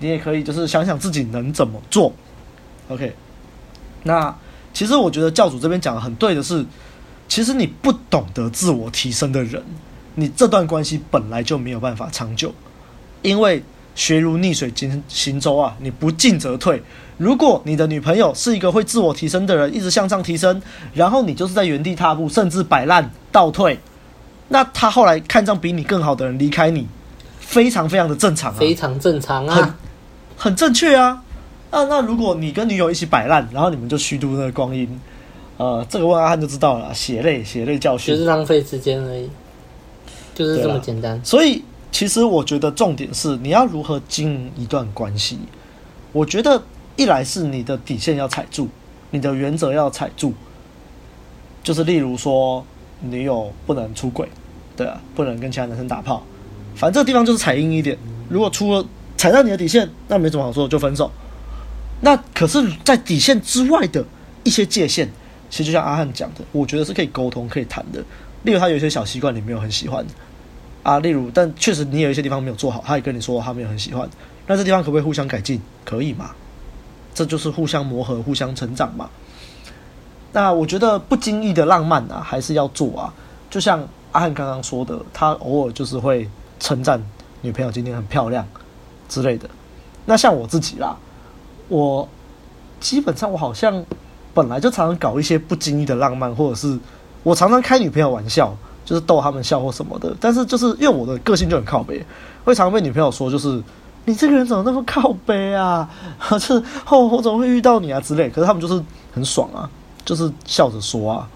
[0.00, 2.12] 你也可以就是想想自己能怎么做。
[2.88, 3.14] OK，
[4.02, 4.34] 那
[4.74, 6.66] 其实我觉得教主这边讲的很对的是，
[7.28, 9.62] 其实你不懂得自我提升的人。
[10.18, 12.52] 你这段关系本来就没有办法长久，
[13.22, 13.62] 因为
[13.94, 16.82] 学如逆水行行舟啊，你不进则退。
[17.18, 20.60] 如果你的女朋友是一个会自我提升的人，一直向上提升，
[20.92, 23.78] 然后你就是在原地踏步，甚至摆烂倒退，
[24.48, 26.88] 那她后来看上比你更好的人离开你，
[27.38, 29.74] 非常非常的正常啊，非常正常啊，很
[30.36, 31.22] 很正确啊。
[31.70, 35.00] 那那如果你跟女友一起摆烂，然后你们就虚度那个光阴，
[35.58, 39.30] 呃，这个问阿汉就知道了，血泪血泪教训，就是浪费时间而已。
[40.38, 45.36] 就是这么简单，所以其实我觉得重点是你要如何经营一段关系。
[46.12, 46.62] 我觉得
[46.94, 48.68] 一来是你的底线要踩住，
[49.10, 50.32] 你的原则要踩住，
[51.64, 52.64] 就是例如说
[53.00, 54.28] 女友不能出轨，
[54.76, 56.22] 对啊，不能跟其他男生打炮，
[56.76, 57.98] 反正这个地方就是踩硬一点。
[58.28, 61.10] 如果出了踩到你的底线，那没什么好说，就分手。
[62.00, 64.04] 那可是，在底线之外的
[64.44, 65.08] 一些界限，
[65.50, 67.98] 其实就像阿汉讲的，我觉得是可以沟通、可以谈的。
[68.44, 70.06] 例如他有一些小习惯你没有很喜欢。
[70.88, 74.08] 啊，例如，但确实你有一些地方没有做好，他也跟你说他没有很喜欢，
[74.46, 75.60] 那这地方可不可以互相改进？
[75.84, 76.30] 可以嘛？
[77.14, 79.10] 这就是互相磨合、互相成长嘛。
[80.32, 83.12] 那我觉得不经意的浪漫啊，还是要做啊。
[83.50, 86.26] 就像阿汉刚刚说的，他偶尔就是会
[86.58, 86.98] 称赞
[87.42, 88.48] 女朋友今天很漂亮
[89.10, 89.46] 之类的。
[90.06, 90.96] 那像我自己啦，
[91.68, 92.08] 我
[92.80, 93.84] 基本上我好像
[94.32, 96.78] 本来就常常搞一些不经意的浪漫，或者是
[97.22, 98.56] 我常常开女朋友玩笑。
[98.88, 102.02] 就是逗他们笑或什么的，但是就是因为我的个性就很靠北，
[102.42, 103.62] 会常被女朋友说，就是
[104.06, 105.86] 你这个人怎么那么靠北啊？
[106.30, 106.54] 就是
[106.88, 108.30] 哦，我怎么会遇到你啊之类。
[108.30, 109.68] 可是他们就是很爽啊，
[110.06, 111.28] 就是笑着说啊，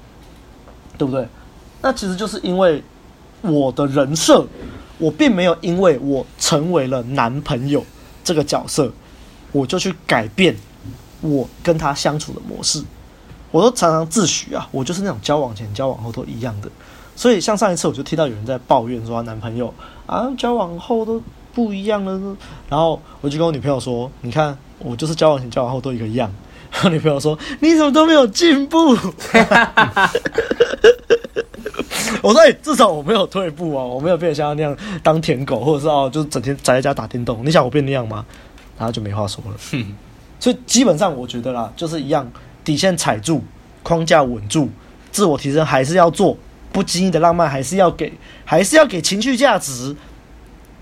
[0.96, 1.28] 对不对？
[1.82, 2.82] 那其实就是因为
[3.42, 4.46] 我的人设，
[4.96, 7.84] 我并没有因为我成为了男朋友
[8.24, 8.90] 这个角色，
[9.52, 10.56] 我就去改变
[11.20, 12.82] 我跟他相处的模式。
[13.50, 16.70] 我都常常自诩啊，我就是那种交往前、交往后都一样的。
[17.14, 19.72] 所以，像上一次我就听到有人在抱怨说，她男朋友
[20.06, 21.22] 啊交往后都
[21.54, 22.36] 不一样了。
[22.68, 26.32] 然后我就跟我女朋友说：“你看，我就是交往前、交往后都一个样。
[26.72, 28.96] ”然后女朋友说：“你怎么都没有进步？”
[32.22, 37.44] 我说：“欸，至少我没有退步啊，我没有变得像他那样当舔狗，或者是哦，就是整天宅在家打电动。
[37.44, 38.24] 你想我变那样吗？”
[38.78, 39.56] 然后就没话说了。
[40.40, 42.30] 所以基本上我觉得啦，就是一样，
[42.64, 43.44] 底线踩住，
[43.82, 44.70] 框架稳住，
[45.12, 46.36] 自我提升还是要做。
[46.72, 48.12] 不经意的浪漫还是要给，
[48.44, 49.94] 还是要给情绪价值，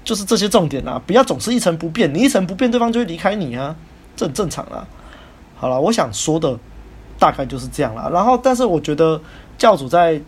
[0.05, 1.00] 就是这些重点啊！
[1.07, 3.74] 不要总是一成不变，你一成不变，对方就会离开你啊，
[4.16, 4.87] 这很正常啊。
[5.57, 6.59] 好了，我想说的
[7.18, 8.11] 大概就是这样了。
[8.11, 9.20] 然后，但是我觉得
[9.59, 10.20] 教主在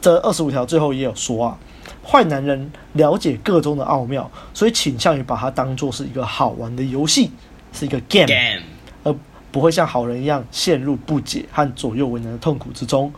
[0.00, 1.58] 这二十五条最后也有说啊，
[2.04, 7.30] 坏男人了解各中的奥妙，所以倾向于把它当做是一个好玩的游戏，
[7.72, 8.62] 是一个 game，, game.
[9.04, 9.14] 而
[9.52, 13.12] 不会像好人一样陷入不解和左右为难的痛苦之中。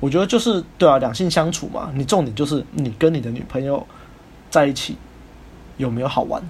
[0.00, 3.84] 我觉得就是对啊，两性相处嘛，你重点就是你跟你的女朋友
[4.48, 4.96] 在一起
[5.76, 6.40] 有没有好玩？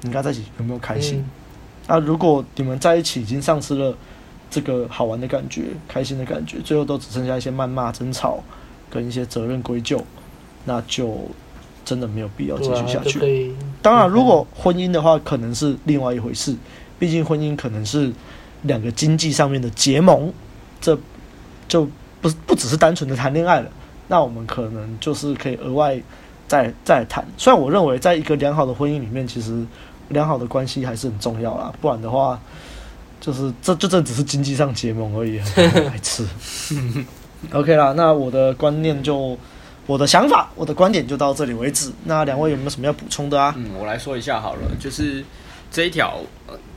[0.00, 1.18] 你跟她在一起有没有开心？
[1.86, 3.94] 嗯、啊，如果你们在一起已经丧失了
[4.50, 8.42] 这个好玩的感觉、开心的感觉，最后都只剩下一些谩骂、争吵
[8.88, 10.02] 跟一些责任归咎，
[10.64, 11.28] 那就
[11.84, 13.52] 真的没有必要继续下去。
[13.52, 16.56] 啊、当然，如果婚姻的话，可能是另外一回事，
[16.98, 18.10] 毕竟婚姻可能是
[18.62, 20.32] 两个经济上面的结盟，
[20.80, 20.98] 这
[21.68, 21.86] 就。
[22.24, 23.70] 不不只是单纯的谈恋爱了，
[24.08, 26.00] 那我们可能就是可以额外
[26.48, 27.22] 再再谈。
[27.36, 29.62] 虽然我认为，在一个良好的婚姻里面，其实
[30.08, 31.70] 良好的关系还是很重要啦。
[31.82, 32.40] 不然的话，
[33.20, 36.26] 就是这就这只是经济上结盟而已，很 白痴。
[37.52, 39.36] OK 啦，那我的观念就
[39.86, 41.92] 我的想法，我的观点就到这里为止。
[42.04, 43.54] 那两位有没有什么要补充的啊？
[43.58, 45.22] 嗯，我来说一下好了，就是
[45.70, 46.20] 这一条。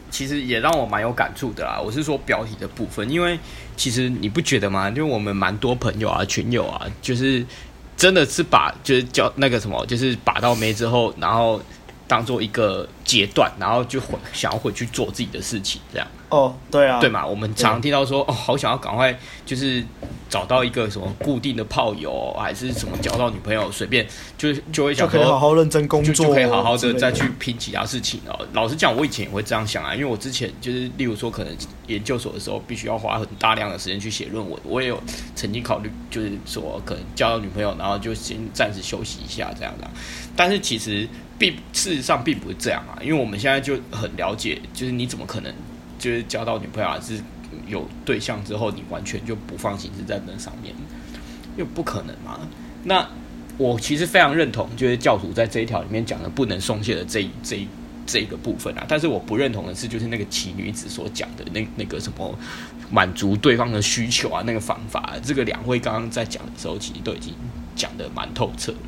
[0.10, 1.80] 其实也让我蛮有感触的啦。
[1.80, 3.40] 我是说标题的部分，因为
[3.76, 4.90] 其实你不觉得吗？
[4.90, 7.46] 因为我们蛮多朋友啊、群友啊，就是
[7.96, 11.62] 真的是把就是叫那个什么，就是把到没之后，然后
[12.08, 16.08] 当做一个阶段，然后就回想要回去做自己的事情，这样。
[16.30, 17.26] 哦，对啊，对嘛？
[17.26, 19.82] 我们常常听到说，哦，好想要赶快就是
[20.30, 24.06] 找到一个什么固定的炮友，还是什么交到女朋友，随便
[24.38, 28.46] 就就会想说就可以好好认真工作，就就可以好好的再去拼其他事情哦。
[28.52, 31.56] 老实讲，我以前也会这样想啊，因为我之前就是例如说，可能
[31.88, 35.02] 研究所的时候，必须要花很大量的时间去写论文，我也有
[35.34, 39.90] 曾经考虑，就是说可能交到女朋友，然后就先暂时休息一下这样的。
[40.36, 41.08] 但是其实
[41.40, 45.54] 并事实上并不是这样啊，因为我们现在就很了解，就是你怎么可能？
[45.98, 47.20] 就是交到女朋友还是
[47.68, 50.74] 有对象之后，你完全就不放心是在那上面，
[51.56, 52.40] 又不可能嘛。
[52.84, 53.08] 那
[53.58, 57.68] 我其实非常认同，就是教主在这一条里面讲的不能松懈的这一这一
[58.06, 58.86] 这个部分啊。
[58.88, 62.38] 但是我不认同的是，就是那个奇女子所讲的那那个什么
[62.92, 67.34] 满足对方的需求啊，那个方法啊，这个两位刚刚在讲的时候，其实都已经。
[67.78, 68.80] 讲的蛮透彻的，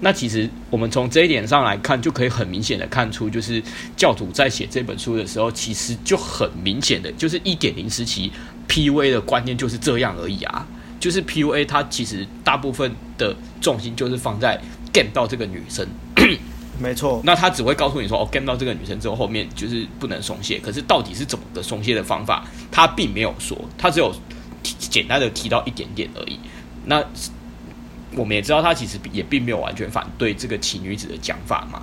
[0.00, 3.62] 那其实我们从这一点上来看，就可以很明显的看出，就是
[3.96, 8.30] 教主在写这本书的时候，其实就很明显的就是一点零时期
[8.68, 10.66] PUA 的观念就是这样而已啊，
[10.98, 14.60] 就是 PUA 它其实大部分的重心就是放在
[14.92, 15.86] game 到这个女生，
[16.82, 24.12] 没错，那他只会告诉你说，哦，game 到这个女生之后，后面就是不能松懈，可是到底是怎么个松懈的方法，他并没有说，他只有
[24.62, 26.38] 简单的提到一点点而已，
[26.86, 27.02] 那。
[28.16, 31.82] 我们也知道，他其实也并没有完全反对这个奇女子的讲法嘛。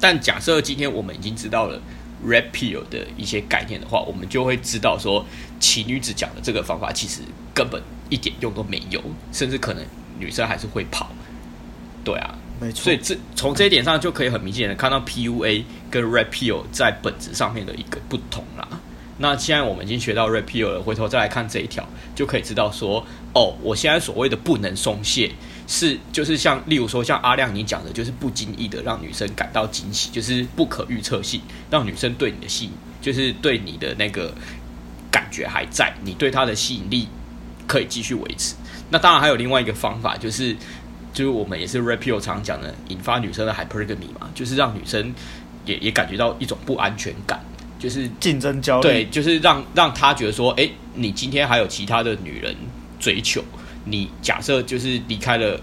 [0.00, 1.80] 但假设今天我们已经知道了
[2.26, 5.24] Red Pill 的一些概念的话，我们就会知道说，
[5.60, 7.20] 奇女子讲的这个方法其实
[7.54, 9.84] 根本一点用都没有，甚至可能
[10.18, 11.10] 女生还是会跑。
[12.04, 12.84] 对啊，没错。
[12.84, 18.68] 所以这从这一点上就可以很明显的看到 PUA 跟 Red Pill 在本质上面的一个不同啦。
[19.18, 21.86] 那现在我们已经学到 Red Pill 了，回头再来看这一条，
[22.16, 25.30] 就可以知道说，哦，我现在所谓的不能松懈，
[25.68, 31.40] 是就是像例如说像阿亮你讲的，就是不经意的让女生感到惊喜，就是不可预测性，
[31.70, 34.34] 让女生对你的吸引，就是对你的那个
[35.12, 37.08] 感觉还在，你对她的吸引力
[37.68, 38.56] 可以继续维持。
[38.90, 40.56] 那当然还有另外一个方法，就是
[41.12, 45.14] 就是我们也是 Red Pill 常讲的，引发女生的 hypergamy 嘛，就是让女生
[45.64, 47.40] 也也感觉到一种不安全感。
[47.84, 52.56] 就是竞争焦虑，对，就是让让他觉得说，哎，你今天还有其他的女人
[52.98, 53.44] 追求
[53.84, 54.10] 你。
[54.22, 55.60] 假设就是离开了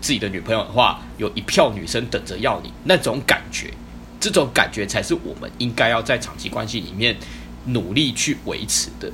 [0.00, 3.70] 自己的女朋友的话，有一票女生等着要你，那种感觉，
[4.18, 7.14] 这种感觉才是我们应该要在长期关系里面
[7.66, 9.12] 努力去维持的。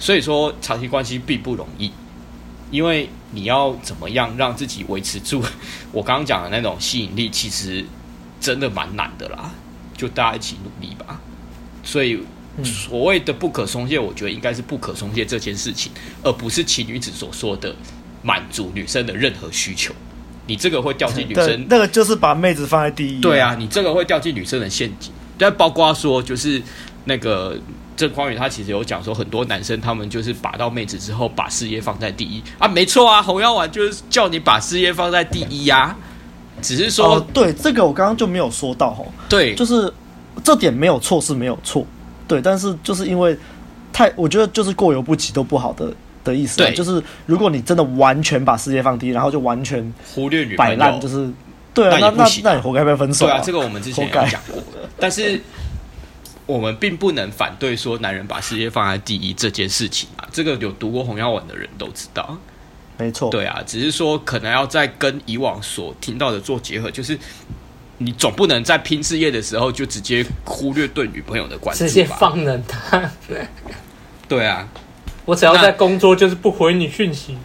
[0.00, 1.92] 所以说，长期关系并不容易，
[2.72, 5.40] 因为你要怎么样让自己维持住
[5.92, 7.84] 我刚刚讲的那种吸引力，其实
[8.40, 9.52] 真的蛮难的啦。
[10.00, 11.20] 就大家一起努力吧。
[11.82, 12.18] 所以
[12.64, 15.92] 所谓的不可松懈，我觉得应该是不可松懈这件事情，
[16.22, 17.74] 而不是奇女子所说的
[18.22, 19.94] 满足女生的任何需求。
[20.46, 23.20] 你这个会掉进女生，那个就是把妹子放在第一啊。
[23.22, 25.12] 对啊，你这个会掉进女生的陷阱。
[25.38, 26.60] 但包括说，就是
[27.04, 27.56] 那个
[27.96, 32.66] 郑匡宇他其实有讲说，很多男生他们就是把到妹子之后，把事业放在第一啊。
[32.66, 35.96] 没错啊，红药丸就是叫你把事业放在第一呀，啊。
[36.60, 39.06] 只是说，哦，对这个我刚刚就没有说到哦。
[39.28, 39.92] 对，就是
[40.44, 41.86] 这点没有错是没有错，
[42.28, 43.36] 对，但是就是因为
[43.92, 45.92] 太，我觉得就是过犹不及都不好的
[46.22, 46.58] 的意思。
[46.58, 51.28] 对，就是如果你真的完全把世界放低，然后就完全忽略女摆烂，就是
[51.72, 53.26] 对啊，那那那你活该被分手。
[53.26, 54.62] 对啊，这个我们之前也讲过。
[54.98, 55.40] 但是
[56.46, 62.36] 我们并不能反对说男人把世界放在第一这件事情啊，这个有读过红药文的人都知道。
[63.00, 67.18] 没错，对啊，只是说可能要再跟以往所听到的做结合，就是
[67.98, 73.10] 你总不能在拼事业的时候就直接忽略对女朋友的关系，直接放任他。
[74.28, 74.68] 对啊，
[75.24, 77.36] 我只要在工作就是不回你讯息。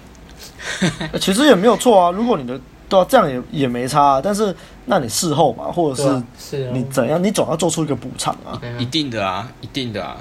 [1.21, 4.21] 其实也没有错啊，如果你的对啊，这样也也没差啊。
[4.23, 8.59] 但是那你事后嘛，或者是你怎样，你总要做出一个补偿啊。
[8.77, 10.17] 一定的啊，一定的啊。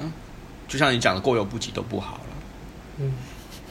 [0.67, 2.19] 就像你讲的，过犹不及都不好了。
[2.99, 3.13] 嗯。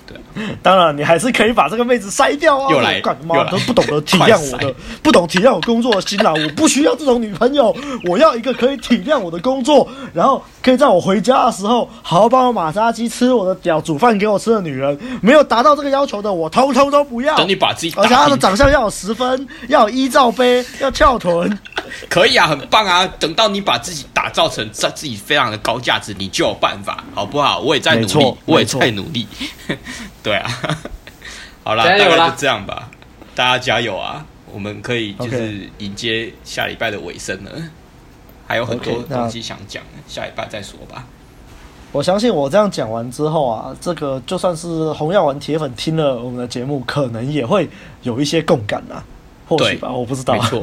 [0.07, 0.16] 对，
[0.62, 2.70] 当然你还是可以把这个妹子筛掉啊！
[2.70, 7.74] 又来，干嘛都不懂得体谅我的， 不懂体谅我工作的辛劳，我不需要这种女朋友，
[8.05, 14.98] 我要一个可以体谅我的工作，然后可以在我回家的时候好好帮我马杀鸡、吃我的屌、煮饭给我吃的女人。
[15.22, 17.36] 没有达到这个要求的，我通通都不要。
[17.36, 21.59] 等你把自己，而且她的长相要有十分，要有一罩杯，要翘臀，
[22.11, 23.07] 可以啊，很棒啊！
[23.18, 27.61] 等到你把自己打造成在自己非常的高价值，你就有办法，好不好？
[27.61, 29.26] 我也在努力，我也在努力。
[30.25, 30.51] 对啊，
[31.62, 31.99] 好啦，大概
[32.31, 32.91] 就这样吧，
[33.35, 34.25] 大家加油啊！
[34.51, 37.51] 我们可以就是迎接下礼拜的尾声了.
[38.47, 41.05] 还有很多东西想讲，下礼拜再说吧。
[41.93, 47.68] 我相信我这样讲完之后啊，这个就算是红药丸铁粉听了我们的节目，可能也会
[48.03, 49.05] 有一些共感啊，
[49.47, 50.62] 或许吧，我不知道，没错，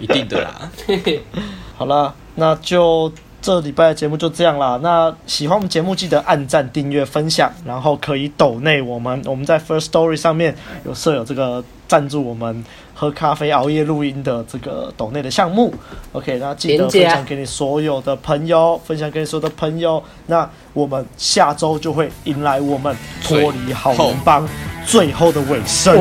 [0.00, 0.70] 一定的啦。
[1.78, 3.12] 好了，那就。
[3.44, 4.80] 这礼拜的节目就这样啦。
[4.82, 9.20] 那喜欢我们节目，记得按赞、订阅、分享，然后可以抖内我们。
[9.26, 12.64] 我们在 First Story 上面有设有这个赞助我们
[12.94, 15.72] 喝咖啡、熬夜录音的这个抖内的项目。
[16.12, 20.02] OK，那记得分享给你所有的朋友，分享给你所有的朋友。
[20.26, 24.48] 那我们下周就会迎来我们脱离好人帮
[24.86, 25.94] 最后的尾声，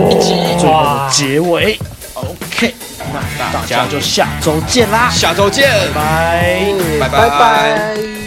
[0.59, 1.77] 最后的结尾。
[2.15, 2.73] OK，
[3.11, 5.09] 那大家就下周见啦！
[5.09, 6.69] 下周见，拜
[6.99, 8.22] 拜，拜拜。